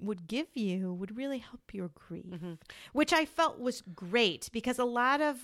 [0.00, 2.54] would give you would really help your grief, Mm-hmm.
[2.92, 5.36] which I felt was great because a lot of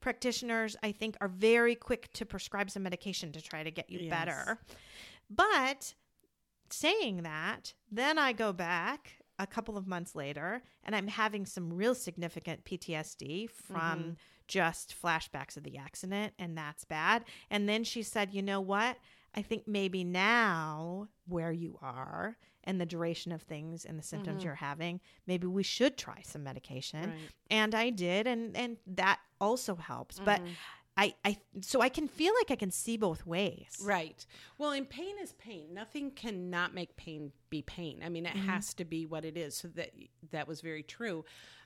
[0.00, 4.00] practitioners I think are very quick to prescribe some medication to try to get you
[4.00, 4.10] Yes.
[4.10, 4.58] better.
[5.30, 5.94] But
[6.70, 11.72] saying that, then I go back a couple of months later and I'm having some
[11.72, 14.10] real significant PTSD from mm-hmm.
[14.46, 17.24] just flashbacks of the accident, and that's bad.
[17.50, 18.96] And then she said, You know what?
[19.34, 24.38] I think maybe now, where you are and the duration of things and the symptoms
[24.38, 24.46] mm-hmm.
[24.46, 27.10] you're having, maybe we should try some medication.
[27.10, 27.18] Right.
[27.50, 30.18] And I did, and and that also helps.
[30.18, 30.52] But mm-hmm.
[30.96, 33.78] I, I, so I can feel like I can see both ways.
[33.82, 34.24] Right.
[34.58, 35.74] Well, and pain is pain.
[35.74, 38.00] Nothing can not make pain be pain.
[38.04, 39.54] I mean, it has to be what it is.
[39.56, 39.90] So that
[40.30, 41.24] that was very true.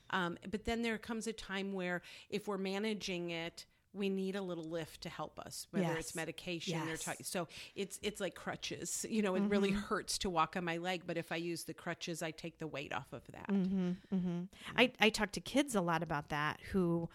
[0.09, 4.41] Um, but then there comes a time where if we're managing it, we need a
[4.41, 5.99] little lift to help us, whether Yes.
[5.99, 7.03] it's medication or Yes.
[7.03, 7.25] talking.
[7.25, 9.05] So it's it's like crutches.
[9.09, 11.73] You know, it really hurts to walk on my leg, but if I use the
[11.73, 13.49] crutches, I take the weight off of that.
[13.49, 14.43] Mm-hmm.
[14.77, 17.09] I, I talk to kids a lot about that who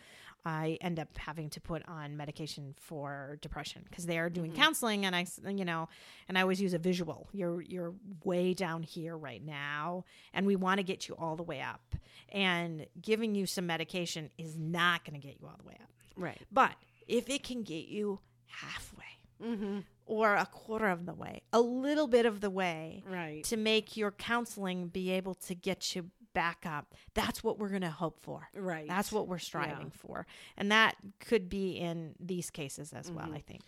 [0.46, 4.62] I end up having to put on medication for depression because they are doing mm-hmm.
[4.62, 5.88] counseling and I, you know
[6.28, 7.28] and I always use a visual.
[7.32, 11.42] You're you're way down here right now and we want to get you all the
[11.42, 11.96] way up.
[12.28, 15.90] And giving you some medication is not going to get you all the way up.
[16.16, 16.40] Right.
[16.50, 16.72] but
[17.08, 19.04] if it can get you halfway
[19.42, 19.80] mm-hmm.
[20.06, 23.42] or a quarter of the way a little bit of the way Right.
[23.44, 26.92] to make your counseling be able to get you back up.
[27.14, 28.46] That's what we're going to hope for.
[28.54, 28.86] Right.
[28.86, 30.26] That's what we're striving for.
[30.58, 33.62] And that could be in these cases as well, I think.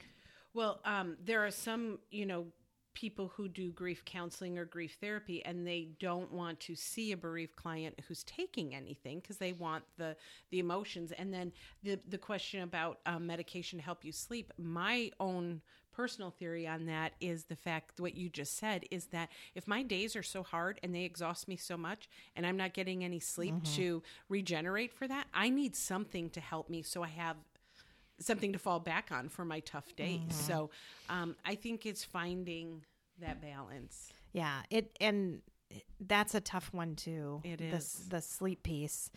[0.52, 2.48] Well, um, there are some, you know,
[2.92, 7.16] people who do grief counseling or grief therapy, and they don't want to see a
[7.16, 10.14] bereaved client who's taking anything because they want the
[10.50, 11.10] the emotions.
[11.12, 11.52] And then
[11.82, 14.52] the the question about um, medication to help you sleep.
[14.58, 15.62] My own
[15.98, 19.82] personal theory on that is the fact what you just said is that if my
[19.82, 23.18] days are so hard and they exhaust me so much and I'm not getting any
[23.18, 23.74] sleep mm-hmm.
[23.74, 27.36] to regenerate for that, I need something to help me so I have
[28.20, 30.20] something to fall back on for my tough days.
[30.20, 30.30] Mm-hmm.
[30.30, 30.70] So
[31.10, 32.84] um, I think it's finding
[33.20, 34.12] that balance.
[34.32, 35.40] Yeah, it and
[35.98, 37.40] that's a tough one too.
[37.42, 39.10] It the, the sleep piece,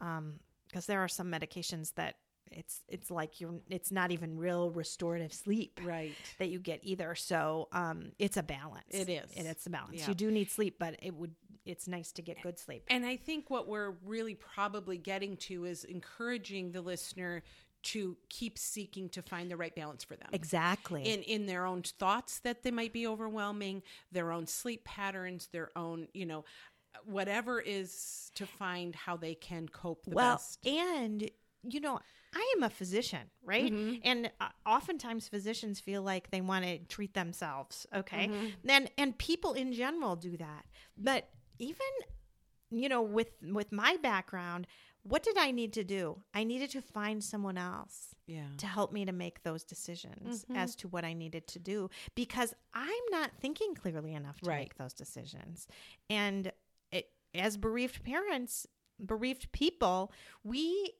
[0.00, 0.34] um,
[0.68, 2.14] because there are some medications that
[2.50, 6.14] it's it's like you're it's not even real restorative sleep Right.
[6.38, 7.14] that you get either.
[7.14, 8.84] So um, it's a balance.
[8.90, 9.30] It is.
[9.36, 10.00] and it's a balance.
[10.00, 10.08] Yeah.
[10.08, 12.84] You do need sleep, but it would it's nice to get good sleep.
[12.90, 17.42] And I think what we're really probably getting to is encouraging the listener
[17.84, 20.28] to keep seeking to find the right balance for them.
[20.32, 21.02] Exactly.
[21.04, 25.70] in in their own thoughts that they might be overwhelming, their own sleep patterns, their
[25.76, 26.44] own, you know,
[27.04, 30.64] whatever is to find how they can cope the well, best.
[30.66, 31.30] and
[31.64, 32.00] you know,
[32.34, 33.72] I am a physician, right?
[33.72, 33.96] Mm-hmm.
[34.04, 38.28] And uh, oftentimes physicians feel like they want to treat themselves, okay?
[38.28, 38.46] Mm-hmm.
[38.68, 40.64] And and people in general do that.
[40.96, 41.86] But even
[42.70, 44.66] you know, with with my background,
[45.02, 46.22] what did I need to do?
[46.32, 48.46] I needed to find someone else Yeah.
[48.58, 50.56] to help me to make those decisions Mm-hmm.
[50.56, 54.60] as to what I needed to do because I'm not thinking clearly enough to Right.
[54.60, 55.66] make those decisions.
[56.08, 56.50] And
[56.90, 58.66] it, as bereaved parents,
[59.04, 60.12] bereaved people,
[60.44, 60.92] we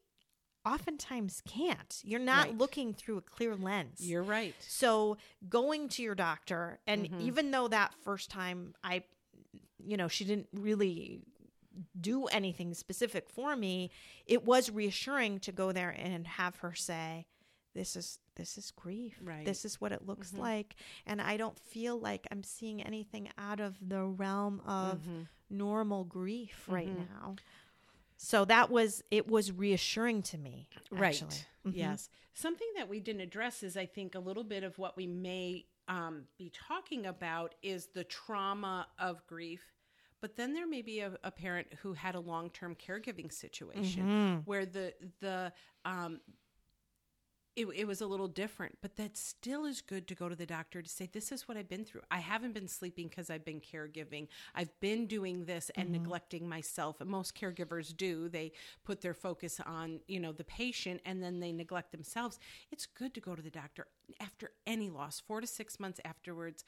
[0.64, 2.00] oftentimes can't.
[2.04, 2.58] You're not Right.
[2.58, 4.00] looking through a clear lens.
[4.00, 4.54] You're right.
[4.60, 5.16] So
[5.48, 7.20] going to your doctor, and Mhm.
[7.20, 9.04] even though that first time I,
[9.84, 11.22] you know, she didn't really
[11.98, 13.90] do anything specific for me,
[14.26, 17.26] it was reassuring to go there and have her say,
[17.74, 19.18] "This is this is grief.
[19.22, 19.44] Right.
[19.44, 20.38] This is what it looks Mhm.
[20.38, 25.28] like, and I don't feel like I'm seeing anything out of the realm of Mhm.
[25.50, 27.08] normal grief right Mhm.
[27.10, 27.36] now."
[28.24, 30.68] So that was it was reassuring to me.
[30.92, 31.20] Right.
[31.20, 31.44] actually.
[31.66, 31.72] Mhm.
[31.76, 32.08] Yes.
[32.34, 35.66] Something that we didn't address is, I think, a little bit of what we may
[35.88, 39.74] um, be talking about is the trauma of grief.
[40.20, 44.06] But then there may be a, a parent who had a long term caregiving situation
[44.06, 44.46] Mhm.
[44.46, 45.52] where the the
[45.84, 46.20] um,
[47.54, 50.46] it, it was a little different, but that still is good to go to the
[50.46, 52.00] doctor to say, This is what I've been through.
[52.10, 54.28] I haven't been sleeping because I've been caregiving.
[54.54, 56.02] I've been doing this and mm-hmm.
[56.02, 57.00] neglecting myself.
[57.00, 58.28] And most caregivers do.
[58.28, 58.52] They
[58.84, 62.38] put their focus on, you know, the patient and then they neglect themselves.
[62.70, 63.86] It's good to go to the doctor
[64.20, 66.64] after any loss, four to six months afterwards,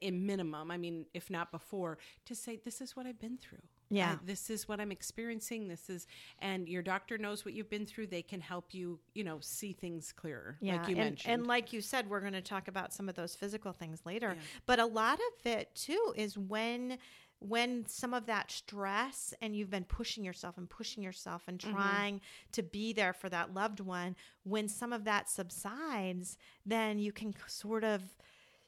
[0.00, 0.70] in minimum.
[0.70, 3.58] I mean, if not before, to say, This is what I've been through.
[3.92, 4.16] Yeah.
[4.24, 5.68] This is what I'm experiencing.
[5.68, 6.06] This is,
[6.40, 8.08] and your doctor knows what you've been through.
[8.08, 11.32] They can help you, you know, see things clearer, Yeah, like you and, mentioned.
[11.34, 14.34] and like you said, we're going to talk about some of those physical things later.
[14.36, 14.42] Yeah.
[14.66, 16.98] But a lot of it too is when
[17.44, 21.72] when some of that stress and you've been pushing yourself and pushing yourself and Mm-hmm.
[21.74, 22.20] trying
[22.52, 27.34] to be there for that loved one, when some of that subsides, then you can
[27.48, 28.00] sort of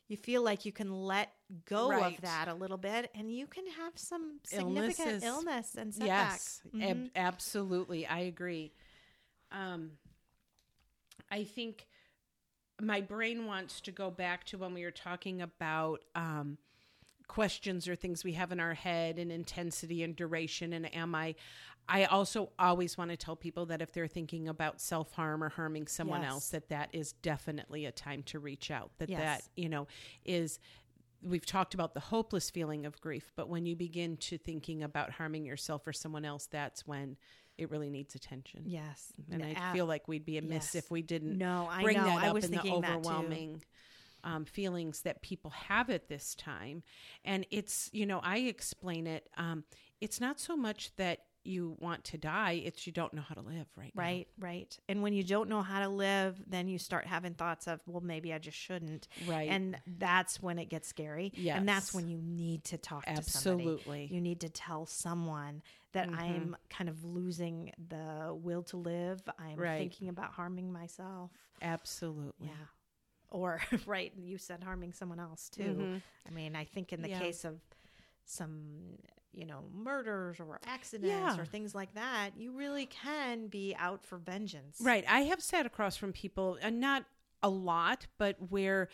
[0.09, 1.33] you feel like you can let
[1.67, 2.15] go Right.
[2.15, 5.23] of that a little bit and you can have some significant Illnesses.
[5.25, 6.61] illness and setbacks.
[6.75, 7.11] Yes, ab- Mhm.
[7.17, 8.07] absolutely.
[8.07, 8.73] I agree.
[9.51, 9.93] Um,
[11.31, 11.87] I think
[12.81, 16.59] my brain wants to go back to when we were talking about um,
[17.29, 20.73] questions or things we have in our head and intensity and duration.
[20.73, 21.35] And am I?
[21.89, 25.51] I also always want to tell people that if they're thinking about self harm or
[25.51, 26.31] harming someone Yes.
[26.31, 28.91] else, that that is definitely a time to reach out.
[28.99, 29.21] That Yes.
[29.21, 29.87] that you know
[30.25, 30.59] is
[31.23, 35.11] we've talked about the hopeless feeling of grief, but when you begin to thinking about
[35.13, 37.17] harming yourself or someone else, that's when
[37.57, 38.63] it really needs attention.
[38.67, 39.13] Yes.
[39.31, 40.85] And I Ab- feel like we'd be amiss yes.
[40.85, 42.05] if we didn't No, I bring know.
[42.05, 43.63] that I up was in the overwhelming
[44.23, 46.83] um, feelings that people have at this time.
[47.25, 49.29] And it's, you know, I explain it.
[49.37, 49.65] Um,
[50.01, 53.41] it's not so much that you want to die; it's you don't know how to
[53.41, 54.03] live right now.
[54.03, 54.79] Right, right.
[54.89, 58.01] And when you don't know how to live, then you start having thoughts of, well,
[58.01, 59.09] maybe I just shouldn't.
[59.27, 59.49] Right.
[59.51, 61.33] And that's when it gets scary.
[61.35, 61.57] Yeah.
[61.57, 63.19] And that's when you need to talk to someone.
[63.19, 63.81] Absolutely.
[63.85, 64.09] somebody.
[64.15, 66.19] You need to tell someone that Mhm.
[66.19, 69.23] I'm kind of losing the will to live.
[69.39, 69.79] I'm Right.
[69.79, 71.31] thinking about harming myself.
[71.63, 72.49] Absolutely.
[72.49, 72.55] Yeah.
[73.31, 75.63] Or, right, you said harming someone else too.
[75.63, 76.03] Mhm.
[76.27, 77.19] I mean, I think in the Yeah.
[77.19, 77.61] case of
[78.25, 78.99] some,
[79.35, 81.39] you know, murders or accidents Yeah.
[81.41, 84.79] or things like that, you really can be out for vengeance.
[84.81, 85.05] Right.
[85.09, 87.05] I have sat across from people, and not
[87.43, 88.89] a lot, but where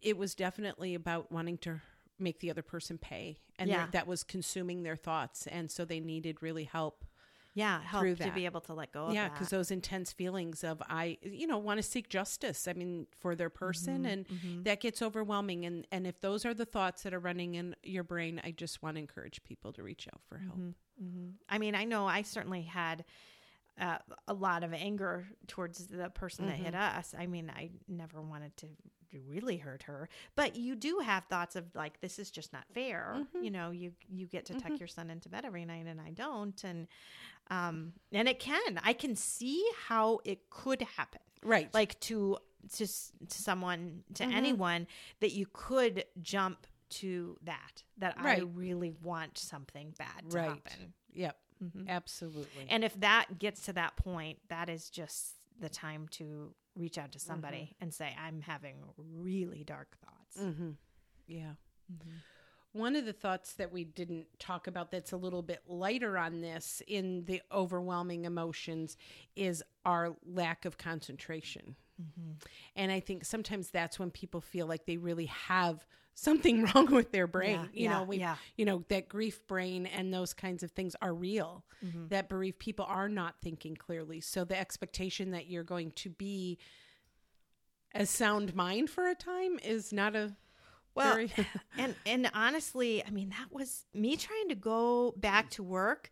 [0.00, 1.80] it was definitely about wanting to
[2.18, 3.78] make the other person pay, and Yeah.
[3.86, 7.04] that- that was consuming their thoughts, and so they needed really help.
[7.54, 10.62] Yeah, help Through to be able to let go of yeah, because those intense feelings
[10.62, 12.68] of I, you know, want to seek justice.
[12.68, 15.64] I mean, for their person, Mm-hmm, and that gets overwhelming.
[15.64, 18.80] And and if those are the thoughts that are running in your brain, I just
[18.82, 20.56] want to encourage people to reach out for help.
[21.00, 23.04] hmm I mean, I know I certainly had
[23.80, 26.98] uh, a lot of anger towards the person that hit Mm-hmm.
[26.98, 27.14] us.
[27.18, 28.66] I mean, I never wanted to
[29.26, 33.14] really hurt her, but you do have thoughts of like, this is just not fair.
[33.16, 33.42] Mm-hmm.
[33.44, 36.10] You know, you you get to tuck your son into bed every night, and I
[36.10, 36.86] don't, and
[37.50, 38.80] um, and it can.
[38.82, 41.20] I can see how it could happen.
[41.42, 41.72] Right.
[41.72, 42.38] like to
[42.76, 44.32] to, to someone to Mhm.
[44.32, 44.86] anyone
[45.20, 50.48] that you could jump to that that I really want something bad to Right.
[50.48, 50.92] happen.
[51.12, 51.38] Yep.
[51.62, 51.88] Mhm.
[51.88, 52.66] Absolutely.
[52.68, 57.12] And if that gets to that point, that is just the time to reach out
[57.12, 57.82] to somebody Mm-hmm.
[57.84, 60.72] and say, "I'm having really dark thoughts." hmm
[61.28, 61.54] Yeah.
[62.72, 66.40] One of the thoughts that we didn't talk about that's a little bit lighter on
[66.40, 68.96] this in the overwhelming emotions
[69.36, 71.76] is our lack of concentration.
[72.76, 75.84] And I think sometimes that's when people feel like they really have
[76.14, 77.60] something wrong with their brain.
[77.72, 78.36] Yeah, you yeah, know, we, yeah.
[78.56, 81.64] you know, that grief brain and those kinds of things are real.
[81.84, 82.08] Mm-hmm.
[82.08, 84.20] That bereaved people are not thinking clearly.
[84.20, 86.58] So the expectation that you're going to be
[87.94, 90.36] a sound mind for a time is not a
[90.98, 91.18] Well,
[91.78, 96.10] and and honestly, I mean, that was me trying to go back to work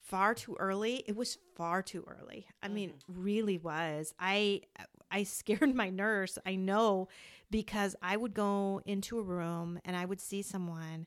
[0.00, 1.04] far too early.
[1.06, 2.46] It was far too early.
[2.62, 4.14] I mean, really was.
[4.18, 4.62] I
[5.10, 6.38] I scared my nurse.
[6.46, 7.08] I know
[7.50, 11.06] because I would go into a room and I would see someone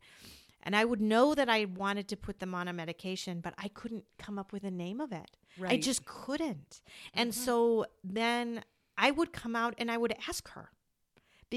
[0.63, 3.67] And I would know that I wanted to put them on a medication, but I
[3.69, 5.37] couldn't come up with a name of it.
[5.57, 5.71] Right.
[5.73, 6.81] I just couldn't.
[7.13, 7.41] And Mm-hmm.
[7.45, 8.63] so then
[8.97, 10.71] I would come out and I would ask her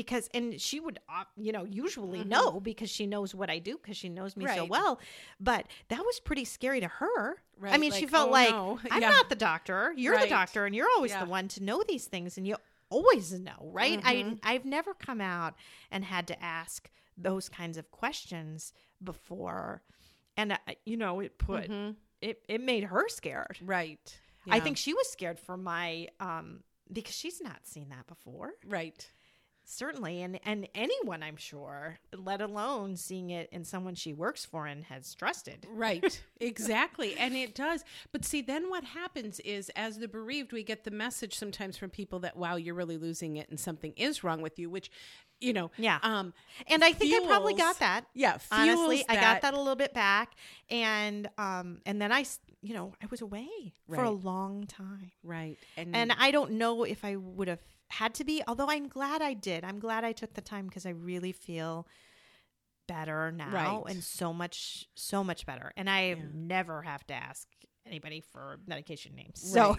[0.03, 3.77] because and she would uh, you know usually know because she knows what I do
[3.81, 4.71] because she knows me so Mm-hmm.
[4.71, 5.01] Well
[5.41, 7.25] but that was pretty scary to her
[7.59, 8.79] right I Right, mean she felt oh, like no.
[8.91, 9.09] I'm Yeah.
[9.11, 11.25] not the doctor you're the doctor and you're always Yeah.
[11.25, 12.57] the one to know these things and you
[12.91, 14.39] always know right Mhm.
[14.45, 15.55] I I've never come out
[15.91, 18.73] and had to ask those kinds of questions
[19.03, 19.83] before
[20.37, 21.97] and uh, you know it put Mhm.
[22.21, 24.21] it it made her scared Right.
[24.51, 28.53] I think she was scared for my um because she's not seen that before.
[28.67, 29.01] Right.
[29.71, 34.67] Certainly and and anyone I'm sure, let alone seeing it in someone she works for
[34.67, 35.67] and has trusted.
[35.71, 36.23] Right.
[36.41, 37.17] exactly.
[37.19, 37.85] And it does.
[38.11, 41.91] But see, then what happens is as the bereaved, we get the message sometimes from
[41.91, 44.91] people that, wow, you're really losing it and something is wrong with you, which,
[45.39, 45.99] you know, Yeah.
[46.03, 46.33] um,
[46.67, 48.07] And I think I probably got that.
[48.15, 50.33] yeah, Honestly, fuels I got that a little bit back
[50.71, 53.49] and um and then I s- you know, I was away
[53.87, 55.13] for a long time.
[55.23, 55.59] Right.
[55.77, 57.61] And, And I don't know if I would have
[57.91, 59.65] had to be, although I'm glad I did.
[59.65, 61.87] I'm glad I took the time because I really feel
[62.87, 63.95] better now Right.
[63.95, 65.73] and so much, so much better.
[65.77, 66.17] And I Yeah.
[66.33, 67.47] never have to ask
[67.87, 69.41] anybody for medication names.
[69.41, 69.77] So,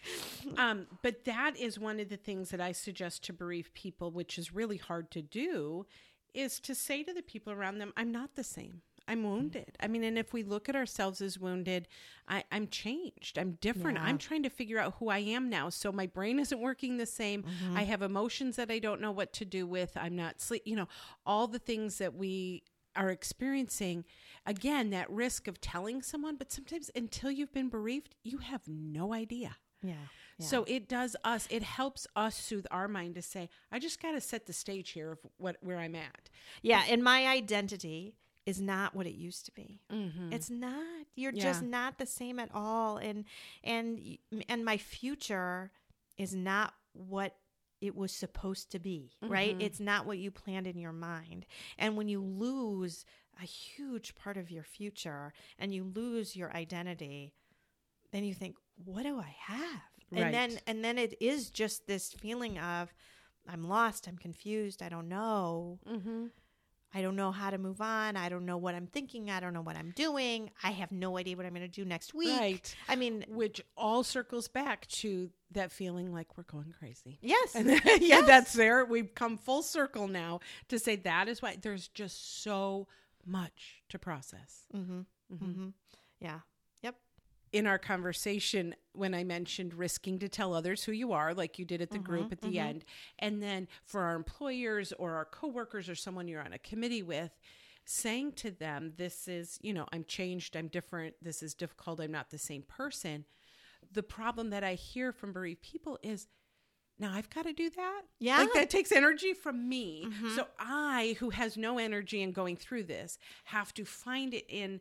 [0.56, 4.38] um, but that is one of the things that I suggest to bereaved people, which
[4.38, 5.86] is really hard to do,
[6.34, 8.82] is to say to the people around them, I'm not the same.
[9.08, 9.76] I'm wounded.
[9.80, 11.86] I mean, and if we look at ourselves as wounded,
[12.28, 13.38] I, I'm changed.
[13.38, 13.98] I'm different.
[13.98, 14.04] Yeah.
[14.04, 15.68] I'm trying to figure out who I am now.
[15.68, 17.44] So my brain isn't working the same.
[17.44, 17.76] Mm-hmm.
[17.76, 19.92] I have emotions that I don't know what to do with.
[19.96, 20.62] I'm not sleep.
[20.64, 20.88] You know,
[21.24, 22.64] all the things that we
[22.96, 24.04] are experiencing.
[24.46, 29.12] Again, that risk of telling someone, but sometimes until you've been bereaved, you have no
[29.12, 29.56] idea.
[30.38, 30.46] yeah.
[30.46, 31.46] So it does us.
[31.50, 34.90] It helps us soothe our mind to say, I just got to set the stage
[34.90, 36.28] here of what where I'm at.
[36.62, 36.82] yeah.
[36.88, 38.14] And my identity
[38.46, 39.80] is not what it used to be.
[39.92, 40.32] Mm-hmm.
[40.32, 41.06] It's not.
[41.16, 41.42] You're Yeah.
[41.42, 42.96] just not the same at all.
[42.96, 43.24] And
[43.64, 44.18] and
[44.48, 45.72] and my future
[46.16, 47.36] is not what
[47.82, 49.58] it was supposed to be, right?
[49.58, 49.62] Mhm.
[49.62, 51.44] It's not what you planned in your mind.
[51.76, 53.04] And when you lose
[53.38, 57.34] a huge part of your future and you lose your identity,
[58.12, 59.82] then you think, what do I have?
[60.12, 62.94] And then and then it is just this feeling of
[63.46, 65.78] I'm lost, I'm confused, I don't know.
[65.86, 66.26] Mm-hmm.
[66.94, 68.16] I don't know how to move on.
[68.16, 69.30] I don't know what I'm thinking.
[69.30, 70.50] I don't know what I'm doing.
[70.62, 72.38] I have no idea what I'm going to do next week.
[72.38, 72.74] Right.
[72.88, 77.18] I mean, Which all circles back to that feeling like we're going crazy.
[77.20, 77.54] yes.
[77.54, 78.84] And yeah, that's there.
[78.84, 82.86] We've come full circle now to say that is why there's just so
[83.26, 84.66] much to process.
[84.74, 85.00] mm-hmm.
[85.32, 85.44] Mm-hmm.
[85.44, 85.68] Mm-hmm.
[86.20, 86.40] Yeah.
[87.52, 91.64] In our conversation when I mentioned risking to tell others who you are, like you
[91.64, 92.66] did at the mm-hmm, group at the mm-hmm.
[92.66, 92.84] end,
[93.18, 97.30] and then for our employers or our coworkers or someone you're on a committee with,
[97.84, 102.12] saying to them, This is, you know, I'm changed, I'm different, this is difficult, I'm
[102.12, 103.24] not the same person.
[103.92, 106.26] The problem that I hear from bereaved people is,
[106.98, 108.02] now I've got to do that.
[108.18, 108.38] Yeah.
[108.38, 110.06] Like that takes energy from me.
[110.06, 110.34] Mm-hmm.
[110.34, 114.80] So I, who has no energy in going through this, have to find it in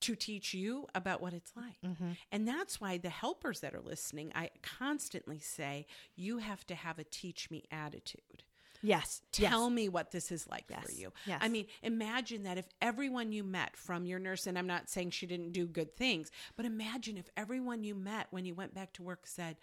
[0.00, 1.80] to teach you about what it's like.
[1.84, 2.12] Mm-hmm.
[2.32, 5.86] And that's why the helpers that are listening, I constantly say,
[6.16, 8.44] you have to have a teach me attitude.
[8.82, 9.20] Yes.
[9.30, 11.12] Tell me what this is like for you.
[11.26, 11.38] Yes.
[11.42, 15.10] I mean, imagine that if everyone you met from your nurse, and I'm not saying
[15.10, 18.94] she didn't do good things, but imagine if everyone you met when you went back
[18.94, 19.56] to work said,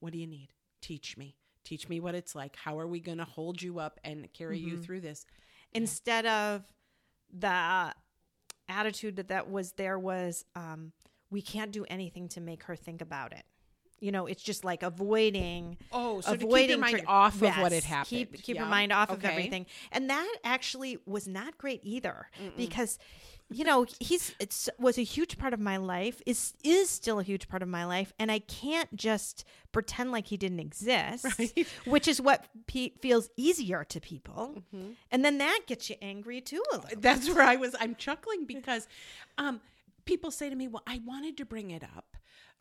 [0.00, 0.48] What do you need?
[0.80, 1.36] Teach me.
[1.64, 2.56] Teach me what it's like.
[2.56, 4.68] How are we going to hold you up and carry Mm-hmm.
[4.68, 5.26] you through this?
[5.74, 6.62] Instead of
[7.30, 7.92] the
[8.68, 10.92] attitude that, that was there was, um,
[11.30, 13.44] we can't do anything to make her think about it.
[13.98, 15.78] You know, it's just like avoiding.
[15.90, 18.08] Oh, so to keep your mind off of what had happened.
[18.08, 22.98] Keep keep your mind off of everything, and that actually was not great either because,
[23.50, 27.22] you know, he's it's was a huge part of my life is is still a
[27.22, 31.66] huge part of my life, and I can't just pretend like he didn't exist, Right.
[31.84, 34.90] which is what pe- feels easier to people, Mm-hmm.
[35.12, 36.62] and then that gets you angry too.
[36.72, 37.00] A little.
[37.00, 37.74] That's where I was.
[37.78, 38.88] I'm chuckling because
[39.38, 39.60] um,
[40.04, 42.16] people say to me, "Well, I wanted to bring it up."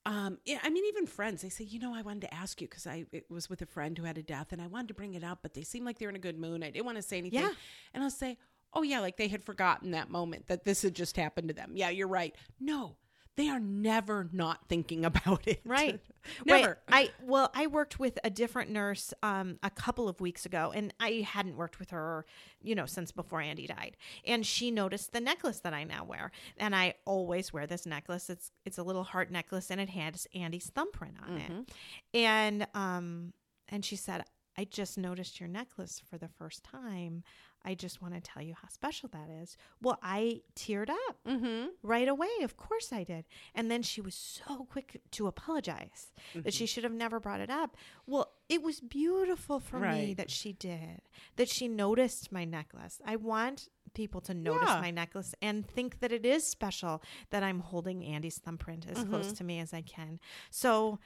[0.08, 2.68] Um, yeah, I mean, even friends, they say, "You know, I wanted to ask you
[2.68, 4.94] because I it was with a friend who had a death, and I wanted to
[4.94, 6.64] bring it up, but they seemed like they're in a good mood.
[6.64, 7.52] I didn't want to say anything." Yeah.
[7.94, 8.38] And I'll say,
[8.76, 11.72] "Oh yeah, like they had forgotten that moment that this had just happened to them."
[11.76, 12.36] Yeah, you're right.
[12.60, 12.98] No,
[13.36, 15.62] they are never not thinking about it.
[15.66, 16.00] Right.
[16.46, 16.80] never.
[16.90, 17.12] Right.
[17.22, 20.94] I well, I worked with a different nurse um, a couple of weeks ago, and
[21.00, 22.26] I hadn't worked with her,
[22.62, 23.98] you know, since before Andy died.
[24.26, 28.30] And she noticed the necklace that I now wear, and I always wear this necklace.
[28.30, 31.74] It's it's a little heart necklace, and it has Andy's thumbprint on it.
[32.14, 33.34] And um,
[33.70, 34.24] and she said,
[34.58, 37.24] I just noticed your necklace for the first time.
[37.66, 39.58] I just want to tell you how special that is.
[39.82, 41.68] Well, I teared up Mm-hmm.
[41.82, 42.30] right away.
[42.44, 43.26] Of course I did.
[43.56, 47.50] And then she was so quick to apologize that she should have never brought it
[47.50, 47.76] up.
[48.06, 51.02] Well, it was beautiful for me that she did,
[51.38, 53.02] that she noticed my necklace.
[53.06, 54.82] I want people to notice Yeah.
[54.82, 57.02] my necklace and think that it is special
[57.32, 60.20] that I'm holding Andy's thumbprint as close to me as I can.
[60.52, 61.00] So,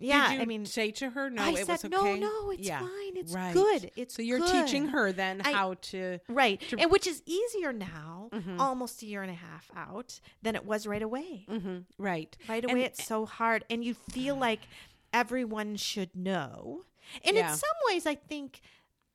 [0.00, 2.18] yeah, I mean, say to her, no, I it said, was okay.
[2.18, 2.80] no, no, it's Yeah.
[2.80, 3.16] fine.
[3.16, 3.52] It's Right.
[3.54, 3.90] good.
[3.96, 4.66] It's so you're good.
[4.66, 6.60] teaching her then I- how to Right.
[6.68, 8.58] to- and which is easier now, Mhm.
[8.58, 11.44] almost a year and a half out, than it was right away.
[11.48, 11.84] Mhm.
[11.98, 12.36] right.
[12.48, 13.64] Right And- away, it's so hard.
[13.70, 14.60] And you feel like
[15.12, 16.84] everyone should know.
[17.24, 17.50] And Yeah.
[17.52, 18.60] in some ways, I think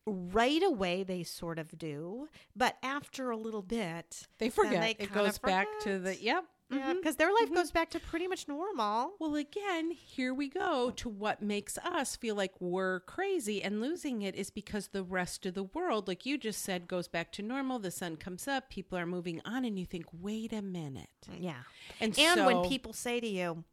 [0.08, 2.30] right away they sort of do.
[2.56, 4.82] But after a little bit, They forget.
[5.00, 6.46] they it goes back to the yep.
[6.76, 7.18] Because mm-hmm.
[7.18, 7.56] their life mm-hmm.
[7.56, 9.14] goes back to pretty much normal.
[9.20, 14.22] Well, again, here we go to what makes us feel like we're crazy and losing
[14.22, 17.42] it is because the rest of the world, like you just said, goes back to
[17.42, 17.80] normal.
[17.80, 21.10] The sun comes up, people are moving on, and you think, wait a minute.
[21.30, 21.54] Mm, yeah.
[22.00, 23.64] And, And so, when people say to you,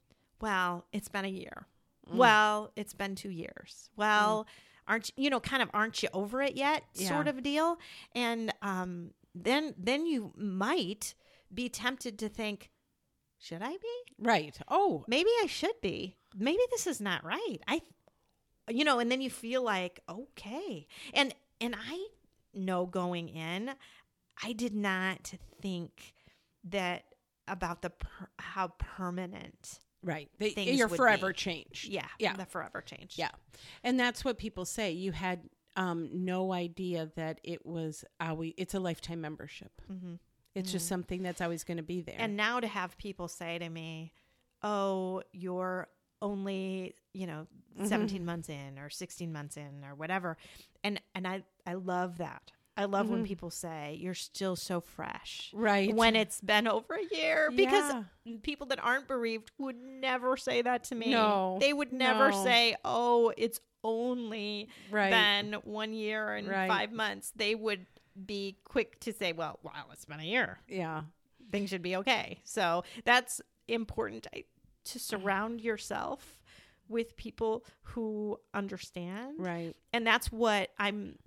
[0.40, 1.66] well, it's been a year.
[2.11, 2.16] Mm.
[2.16, 3.90] Well, it's been two years.
[3.96, 4.46] Well, mm.
[4.88, 6.84] aren't you, you know, kind of aren't you over it yet?
[6.94, 7.30] Sort Yeah.
[7.30, 7.78] of deal.
[8.14, 11.14] And um, then then you might
[11.53, 12.70] be tempted to think,
[13.43, 14.14] should I be?
[14.18, 14.57] right.
[14.68, 16.16] Oh, Maybe I should be.
[16.36, 17.59] Maybe this is not right.
[17.66, 17.82] I
[18.70, 20.86] you know, and then you feel like, okay.
[21.12, 22.07] And and I
[22.55, 23.70] know going in,
[24.43, 26.14] I did not think
[26.64, 27.05] that
[27.49, 30.28] about the per, how permanent right.
[30.38, 31.34] They, you're forever be.
[31.34, 31.88] changed.
[31.88, 32.36] yeah Yeah.
[32.36, 33.30] the forever change Yeah.
[33.82, 34.93] And that's what people say.
[34.93, 35.40] You had
[35.76, 39.72] um, no idea that it was always, it's a lifetime membership.
[39.90, 40.18] Mhm.
[40.55, 42.16] It's just something that's always going to be there.
[42.18, 44.12] and now to have people say to me
[44.62, 45.88] oh you're
[46.20, 47.86] only you know Mm-hmm.
[47.86, 50.36] 17 months in or 16 months in or whatever
[50.84, 55.48] and and i i love that i love when people say you're still so fresh
[55.55, 55.62] Mm-hmm.
[55.64, 55.94] right.
[55.96, 57.94] when it's been over a year because
[58.42, 62.44] people that aren't bereaved would never say that to me No, they would never no.
[62.44, 65.11] say oh it's only Right.
[65.11, 66.68] been one year and Right.
[66.68, 67.86] five months they would
[68.26, 71.02] be quick to say well wow it's been a year yeah.
[71.50, 72.40] things should be okay.
[72.44, 74.26] So that's important
[74.84, 76.40] to surround yourself
[76.88, 79.36] with people who understand.
[79.38, 79.74] Right.
[79.92, 81.18] And that's what I'm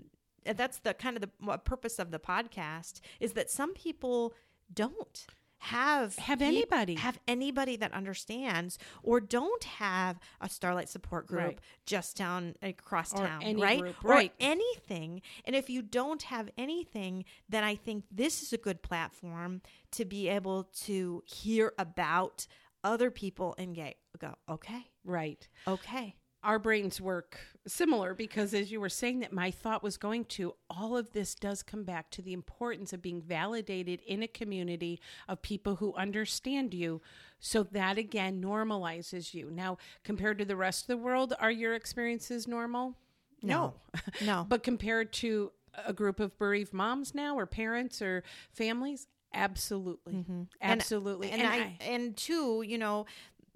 [0.45, 4.33] that's the kind of the purpose of the podcast is that some people
[4.71, 5.25] don't
[5.65, 6.95] have Have peop- anybody.
[6.95, 11.59] have anybody that understands or don't have a starlight support group Right.
[11.85, 14.33] just down across Or town right group, or right.
[14.39, 19.61] anything and if you don't have anything then i think this is a good platform
[19.91, 22.47] to be able to hear about
[22.83, 25.47] other people and get, go okay Right.
[25.67, 26.15] okay
[26.45, 30.53] Our brains work similar because, as you were saying, that my thought was going to,
[30.69, 35.01] all of this does come back to the importance of being validated in a community
[35.27, 37.01] of people who understand you.
[37.39, 39.49] So that again normalizes you.
[39.51, 42.95] Now, compared to the rest of the world, are your experiences normal?
[43.41, 43.73] No.
[44.23, 45.51] no But compared to
[45.85, 48.23] a group of bereaved moms now, or parents, or
[48.53, 50.31] families, absolutely, mm-hmm.
[50.33, 51.31] And- absolutely.
[51.31, 53.05] and, I, and two, you know,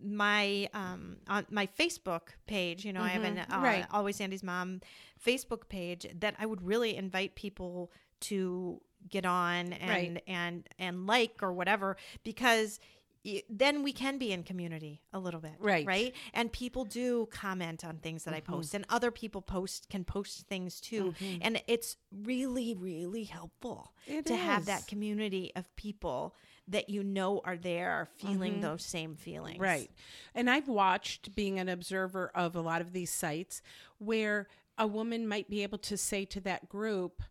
[0.03, 3.85] my um on my Facebook page, you know, I have an uh, right.
[3.91, 4.81] always Andy's mom
[5.23, 7.91] Facebook page that I would really invite people
[8.21, 10.23] to get on and Right.
[10.27, 12.79] and and like or whatever because
[13.49, 15.85] then we can be in community a little bit Right.
[15.85, 20.03] right and people do comment on things that i post and other people post can
[20.05, 26.33] post things too and it's really really helpful It to have that community of people
[26.69, 28.61] that you know are there are feeling mm-hmm.
[28.61, 29.59] those same feelings.
[29.59, 29.89] Right.
[30.33, 33.61] And I've watched being an observer of a lot of these sites
[33.97, 34.47] where
[34.77, 37.21] a woman might be able to say to that group,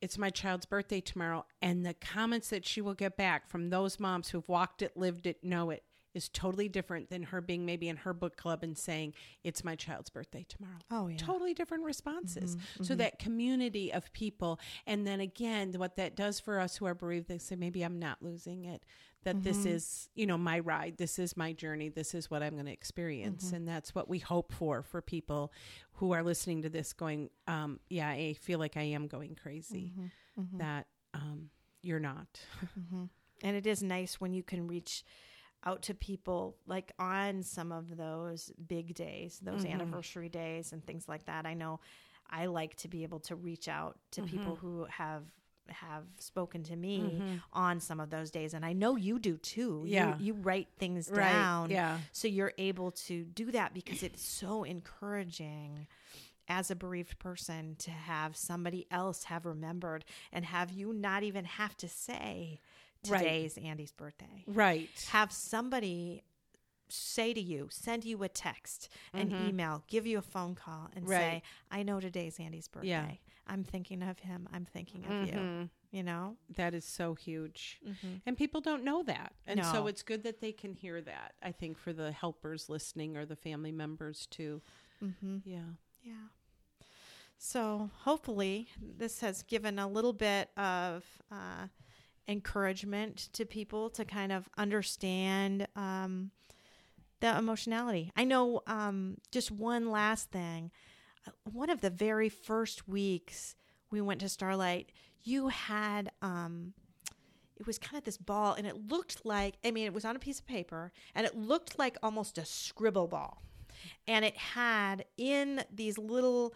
[0.00, 1.46] it's my child's birthday tomorrow.
[1.62, 5.26] And the comments that she will get back from those moms who've walked it, lived
[5.26, 5.84] it, know it
[6.14, 9.76] is totally different than her being maybe in her book club and saying, it's my
[9.76, 10.78] child's birthday tomorrow.
[10.90, 11.16] Oh, yeah.
[11.16, 12.56] Totally different responses.
[12.56, 12.98] Mm-hmm, so mm-hmm.
[12.98, 14.58] that community of people.
[14.86, 17.98] And then again, what that does for us who are bereaved, they say, maybe I'm
[17.98, 18.84] not losing it.
[19.24, 19.68] That this mm-hmm.
[19.68, 20.96] is, you know, my ride.
[20.96, 21.90] This is my journey.
[21.90, 23.52] This is what I'm going to experience.
[23.52, 25.52] And that's what we hope for for people
[25.94, 29.92] who are listening to this going, um, yeah, I feel like I am going crazy.
[30.58, 31.50] That um,
[31.82, 32.40] you're not.
[33.42, 35.04] And it is nice when you can reach
[35.64, 39.72] out to people like on some of those big days, those Mm-hmm.
[39.74, 41.46] anniversary days and things like that.
[41.46, 41.80] I know
[42.30, 44.66] I like to be able to reach out to people Mm-hmm.
[44.66, 45.24] who have
[45.68, 49.84] have spoken to me on some of those days and I know you do too.
[49.86, 50.18] You- Yeah.
[50.18, 51.70] You, write things Right, down.
[51.70, 51.98] yeah.
[52.10, 55.86] So you're able to do that because it's so encouraging
[56.48, 61.44] as a bereaved person to have somebody else have remembered and have you not even
[61.44, 62.58] have to say
[63.08, 63.18] Right.
[63.18, 64.44] today's Andy's birthday.
[64.46, 64.88] Right.
[65.10, 66.22] Have somebody
[66.88, 71.08] say to you, send you a text, an email, give you a phone call, and
[71.08, 71.78] say, Mm-hmm.
[71.78, 72.88] I know today's Andy's birthday.
[72.88, 73.10] Yeah.
[73.46, 74.48] I'm thinking of him.
[74.52, 75.32] I'm thinking of you.
[75.32, 75.70] Mhm.
[75.92, 76.36] You know?
[76.56, 77.80] That is so huge.
[78.26, 79.32] And people don't know that.
[79.46, 83.16] And so it's good that they can hear that, I think, for the helpers listening
[83.16, 84.60] or the family members too.
[85.02, 85.38] Mm-hmm.
[85.44, 85.60] Yeah.
[86.02, 86.12] Yeah.
[87.38, 91.68] So hopefully, this has given a little bit of uh,
[92.30, 96.30] encouragement to people to kind of understand um,
[97.20, 98.10] the emotionality.
[98.16, 100.70] I know um, just one last thing.
[101.52, 103.54] One of the very first weeks
[103.90, 106.12] we went to Starlight, you had.
[106.22, 106.74] Um,
[107.58, 110.16] it was kind of this ball, and it looked like I mean, it was on
[110.16, 113.42] a piece of paper, and it looked like almost a scribble ball
[114.06, 116.54] and it had in these little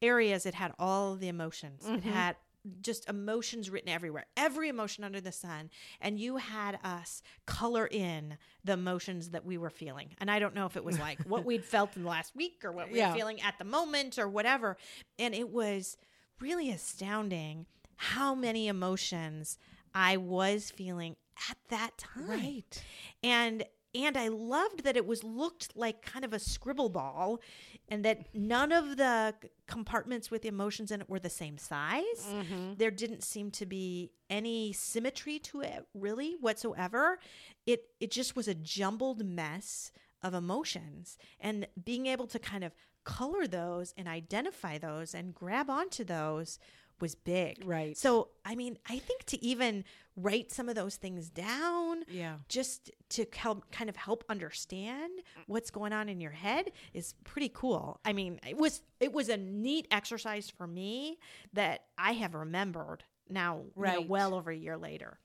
[0.00, 2.36] areas it had all the emotions it had
[2.82, 4.26] just emotions written everywhere.
[4.36, 5.70] Every emotion under the sun.
[6.00, 10.10] And you had us color in the emotions that we were feeling.
[10.18, 12.62] And i don't know if it was like what we'd felt in the last week
[12.64, 13.10] or what we Yeah.
[13.12, 14.76] were feeling at the moment or whatever.
[15.18, 15.96] And it was
[16.40, 17.66] really astounding
[17.96, 19.58] how many emotions
[19.94, 21.16] i was feeling
[21.50, 22.26] at that time.
[22.28, 22.82] Right.
[23.22, 23.64] and
[23.94, 27.40] and I loved that it was looked like kind of a scribble ball,
[27.88, 29.34] and that none of the
[29.66, 32.26] compartments with emotions in it were the same size.
[32.28, 32.74] Mm-hmm.
[32.76, 37.18] There didn't seem to be any symmetry to it, really whatsoever.
[37.66, 42.74] It it just was a jumbled mess of emotions, and being able to kind of
[43.04, 46.58] color those and identify those and grab onto those
[47.00, 47.62] was big.
[47.64, 47.96] Right.
[47.96, 49.84] So, I mean, I think to even
[50.18, 52.38] write some of those things down, Yeah.
[52.48, 57.48] just to help kind of help understand what's going on in your head is pretty
[57.48, 58.00] cool.
[58.04, 61.18] I mean, it was it was a neat exercise for me
[61.52, 63.66] that I have remembered now, you know,
[64.00, 64.08] Right.
[64.08, 65.18] well over a year later.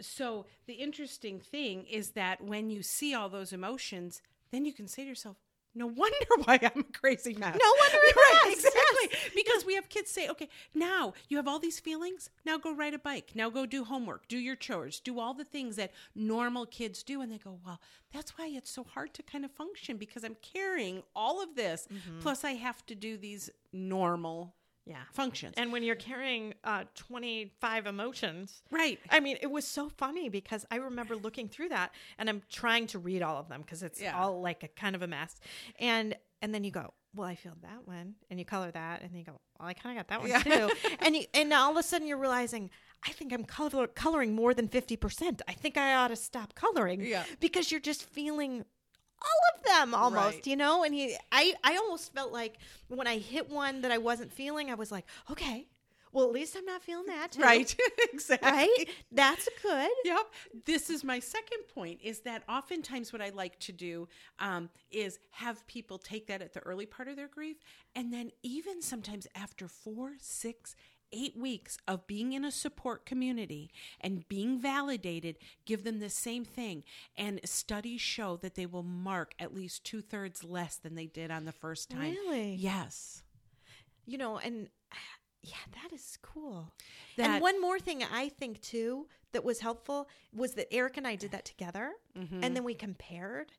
[0.00, 4.20] So the interesting thing is that when you see all those emotions,
[4.50, 5.36] then you can say to yourself,
[5.76, 7.56] no wonder why I'm a crazy mess.
[7.60, 9.32] No wonder it right, exactly.
[9.34, 12.30] Because we have kids say, okay, now you have all these feelings.
[12.44, 13.32] Now go ride a bike.
[13.34, 17.20] Now go do homework, do your chores, do all the things that normal kids do.
[17.20, 17.80] And they go, well,
[18.12, 21.86] that's why it's so hard to kind of function because I'm carrying all of this.
[21.92, 22.20] Mm-hmm.
[22.20, 24.54] Plus, I have to do these normal
[24.86, 25.02] Yeah.
[25.12, 25.54] functions.
[25.56, 28.98] And when you're carrying uh, 25 emotions, right.
[29.10, 32.86] I mean, it was so funny because I remember looking through that and I'm trying
[32.88, 34.16] to read all of them because it's Yeah.
[34.18, 35.40] all like a kind of a mess.
[35.78, 39.10] And and then you go, well, I feel that one, and you color that, and
[39.10, 40.42] then you go, well, I kind of got that one Yeah.
[40.42, 40.70] too.
[41.00, 42.68] and you, and all of a sudden you're realizing,
[43.06, 45.40] I think I'm color, coloring more than fifty percent.
[45.48, 47.00] I think I ought to stop coloring.
[47.00, 47.24] Yeah.
[47.40, 48.64] because you're just feeling
[49.22, 50.46] all of them almost, Right.
[50.46, 50.84] you know.
[50.84, 52.58] And he, I, I almost felt like
[52.88, 55.66] when I hit one that I wasn't feeling, I was like, okay,
[56.12, 57.42] well, at least I'm not feeling that, too.
[57.42, 57.76] Right.
[58.12, 58.50] exactly.
[58.50, 58.88] Right?
[59.12, 59.90] That's good.
[60.04, 60.26] Yep.
[60.64, 64.08] This is my second point is that oftentimes what I like to do
[64.38, 67.56] um, is have people take that at the early part of their grief.
[67.94, 70.74] And then even sometimes after four, six,
[71.12, 76.44] eight weeks of being in a support community and being validated, give them the same
[76.44, 76.84] thing.
[77.16, 81.30] And studies show that they will mark at least two thirds less than they did
[81.30, 82.00] on the first time.
[82.00, 82.54] Really?
[82.54, 83.22] Yes.
[84.04, 84.68] You know, and
[85.42, 86.72] yeah, that is cool.
[87.16, 91.06] That- and one more thing I think too that was helpful was that Eric and
[91.06, 92.40] I did that together and mm-hmm.
[92.54, 93.52] then we compared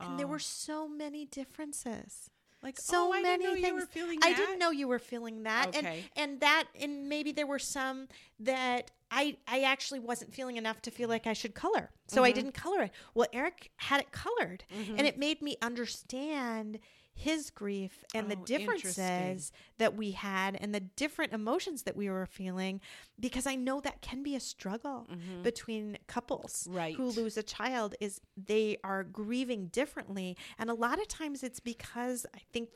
[0.00, 0.30] and there Oh.
[0.30, 2.30] were so many differences.
[2.62, 3.66] Like, so oh, I many didn't know things.
[3.68, 6.04] you were feeling I didn't know you were feeling that, Okay.
[6.16, 8.08] and and that, and maybe there were some
[8.40, 12.24] that I I actually wasn't feeling enough to feel like I should color, so Mm-hmm.
[12.24, 12.90] I didn't color it.
[13.14, 16.80] Well, Eric had it colored, and it made me understand
[17.18, 22.08] his grief and the Oh, differences that we had and the different emotions that we
[22.08, 22.80] were feeling
[23.18, 25.06] because I know that can be a struggle
[25.42, 26.76] between couples Mm-hmm.
[26.76, 26.94] Right.
[26.96, 31.60] who lose a child is they are grieving differently and a lot of times it's
[31.60, 32.68] because I think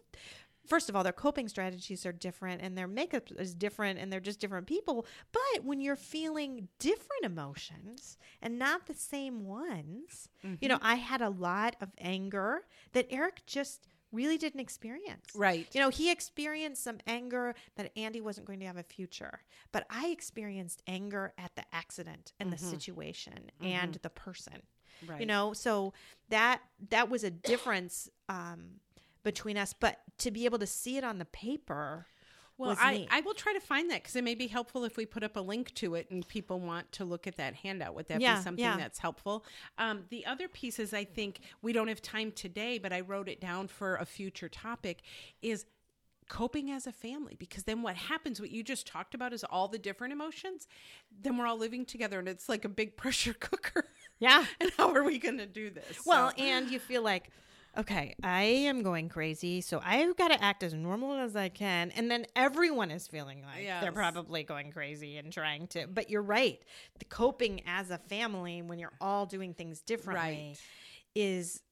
[0.66, 4.20] first of all their coping strategies are different and their makeup is different and they're
[4.20, 10.28] just different people but when you're feeling different emotions and not the same ones
[10.60, 12.62] you know I had a lot of anger
[12.92, 15.66] that Eric just really didn't experience Right.
[15.72, 19.40] you know, he experienced some anger that Andy wasn't going to have a future,
[19.72, 24.62] but I experienced anger at the accident and the situation and the person.
[25.06, 25.20] Right.
[25.20, 25.94] You know, so
[26.28, 26.60] that
[26.90, 28.80] that was a difference um,
[29.24, 29.72] between us.
[29.72, 32.06] But to be able to see it on the paper,
[32.58, 33.08] Well, I, neat.
[33.10, 35.36] I will try to find that because it may be helpful if we put up
[35.36, 37.94] a link to it and people want to look at that handout.
[37.94, 38.76] Would that Yeah, be something yeah.
[38.76, 39.44] that's helpful?
[39.78, 43.40] Um, the other pieces, I think we don't have time today, but I wrote it
[43.40, 45.02] down for a future topic,
[45.40, 45.64] is
[46.28, 49.68] coping as a family because then what happens what you just talked about is all
[49.68, 50.66] the different emotions
[51.20, 53.88] then we're all living together and it's like a big pressure cooker
[54.18, 54.46] Yeah.
[54.60, 57.28] and how are we going to do this Well, So- and you feel like,
[57.78, 61.90] okay, I am going crazy, so I've got to act as normal as I can.
[61.92, 65.86] And then everyone is feeling like they're probably going crazy and trying to.
[65.86, 66.60] But you're right.
[66.98, 70.56] The coping as a family when you're all doing things differently Right.
[71.14, 71.62] is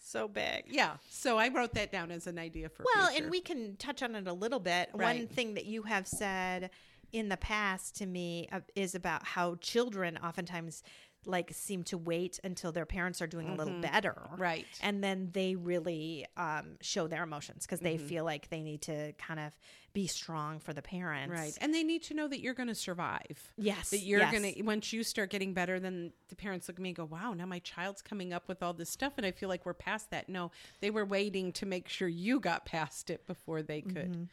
[0.00, 0.64] so big.
[0.68, 3.22] yeah so i wrote that down as an idea for Well, future.
[3.24, 4.88] and we can touch on it a little bit.
[4.92, 6.70] One thing that you have said
[7.12, 10.82] in the past to me uh, is about how children oftentimes
[11.24, 14.22] like seem to wait until their parents are doing a little better.
[14.32, 14.42] Mm-hmm.
[14.42, 14.66] Right.
[14.82, 19.12] And then they really um, show their emotions because they feel like they need to
[19.14, 19.56] kind of
[19.92, 21.32] be strong for the parents.
[21.32, 21.56] Right.
[21.60, 23.52] And they need to know that you're going to survive.
[23.58, 23.90] Yes.
[23.90, 24.32] That you're yes.
[24.32, 27.04] going to, once you start getting better, then the parents look at me and go,
[27.04, 29.12] wow, now my child's coming up with all this stuff.
[29.18, 30.28] And I feel like we're past that.
[30.28, 34.28] No, they were waiting to make sure you got past it before they could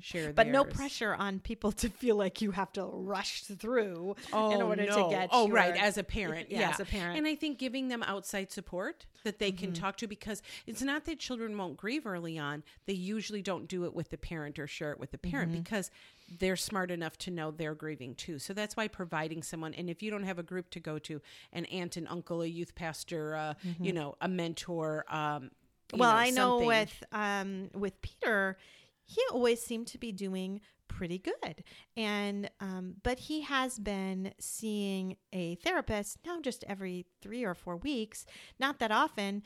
[0.00, 4.16] share Mm-hmm, But no pressure on people to feel like you have to rush through
[4.32, 5.04] Oh, in order no.
[5.04, 5.28] to get.
[5.32, 5.76] Oh, your- right.
[5.76, 6.50] As a parent.
[6.50, 7.18] Yeah, yeah, as a parent.
[7.18, 9.82] And I think giving them outside support that they can Mm-hmm.
[9.82, 12.62] talk to because it's not that children won't grieve early on.
[12.86, 15.60] They usually don't do it with the parent or share it with the parent Mm-hmm.
[15.62, 15.90] because
[16.38, 18.38] they're smart enough to know they're grieving too.
[18.38, 21.20] So that's why providing someone, and if you don't have a group to go to,
[21.52, 25.50] an aunt, an uncle, a youth pastor, uh, you know, a mentor, um,
[25.92, 25.98] Mm-hmm.
[26.00, 26.66] well, know, I know something.
[26.68, 28.56] with um with Peter,
[29.04, 31.64] he always seemed to be doing pretty good,
[31.98, 37.76] and um, but he has been seeing a therapist now just every three or four
[37.76, 38.24] weeks,
[38.58, 39.42] not that often.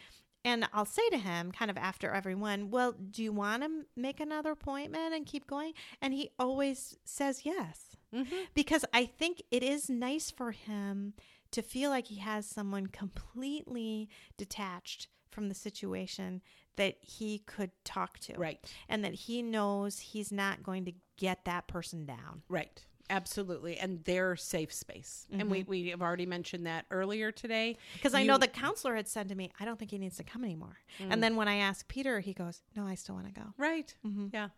[0.47, 4.21] And I'll say to him, kind of after everyone, well, do you want to make
[4.21, 5.73] another appointment and keep going?
[6.01, 7.83] And he always says yes
[8.15, 8.37] Mm-hmm.
[8.55, 11.15] because I think it is nice for him
[11.51, 16.41] to feel like he has someone completely detached from the situation
[16.77, 18.35] that he could talk to.
[18.39, 18.59] Right.
[18.89, 22.43] And that he knows he's not going to get that person down.
[22.49, 22.85] Right.
[23.09, 23.77] Absolutely.
[23.79, 25.27] And their safe space.
[25.31, 25.71] And we, mm-hmm.
[25.71, 27.77] we have already mentioned that earlier today.
[27.95, 30.17] Because I You- know the counselor had said to me, I don't think he needs
[30.17, 30.79] to come anymore.
[31.01, 31.13] Mm.
[31.13, 33.47] And then when I asked Peter, he goes, No, I still want to go.
[33.59, 33.95] Right.
[34.07, 34.27] Mm-hmm.
[34.33, 34.49] Yeah.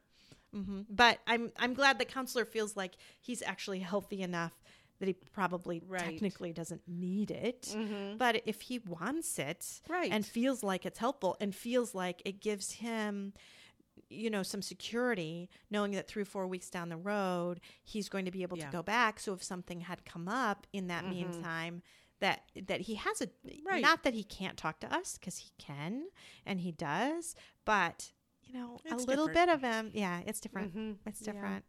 [0.53, 4.53] hmm But I'm I'm glad the counselor feels like he's actually healthy enough
[5.01, 6.01] that he probably Right.
[6.01, 7.62] technically doesn't need it.
[7.76, 8.16] Mm-hmm.
[8.16, 10.11] But if he wants it Right.
[10.11, 13.32] and feels like it's helpful and feels like it gives him
[14.11, 18.25] you know some security knowing that three or four weeks down the road he's going
[18.25, 18.67] to be able Yeah.
[18.67, 21.83] to go back so if something had come up in that meantime
[22.21, 23.29] that that he has a
[23.65, 23.83] Right.
[23.83, 26.07] not that he can't talk to us because he can
[26.47, 27.35] and he does
[27.65, 29.49] but you know It's a little different.
[29.49, 30.97] bit of him yeah it's different Mhm.
[31.07, 31.33] it's Yeah.
[31.33, 31.65] different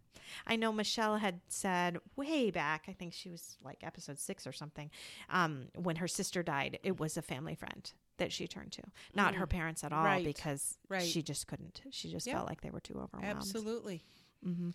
[0.48, 4.54] i know michelle had said way back i think she was like episode six or
[4.54, 4.90] something
[5.30, 8.84] um, when her sister died it was a family friend that she turned to
[9.16, 10.24] not her parents at all Mm.
[10.24, 11.02] Because Right.
[11.02, 12.36] she just couldn't she just Yeah.
[12.36, 14.04] felt like they were too overwhelmed Absolutely.
[14.46, 14.70] Mm-hmm.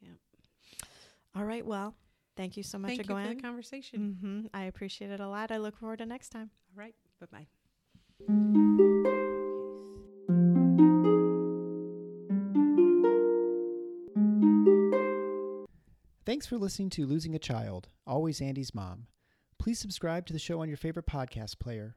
[0.00, 0.10] Yeah.
[1.34, 1.94] all right well
[2.36, 4.16] thank you so much Thank you for again the conversation.
[4.20, 6.94] hmm i appreciate it a lot i look forward to next time All right.
[7.20, 7.46] Bye bye.
[16.24, 19.06] Thanks for listening to Losing a Child, Always Andy's Mom.
[19.58, 21.96] Please subscribe to the show on your favorite podcast player.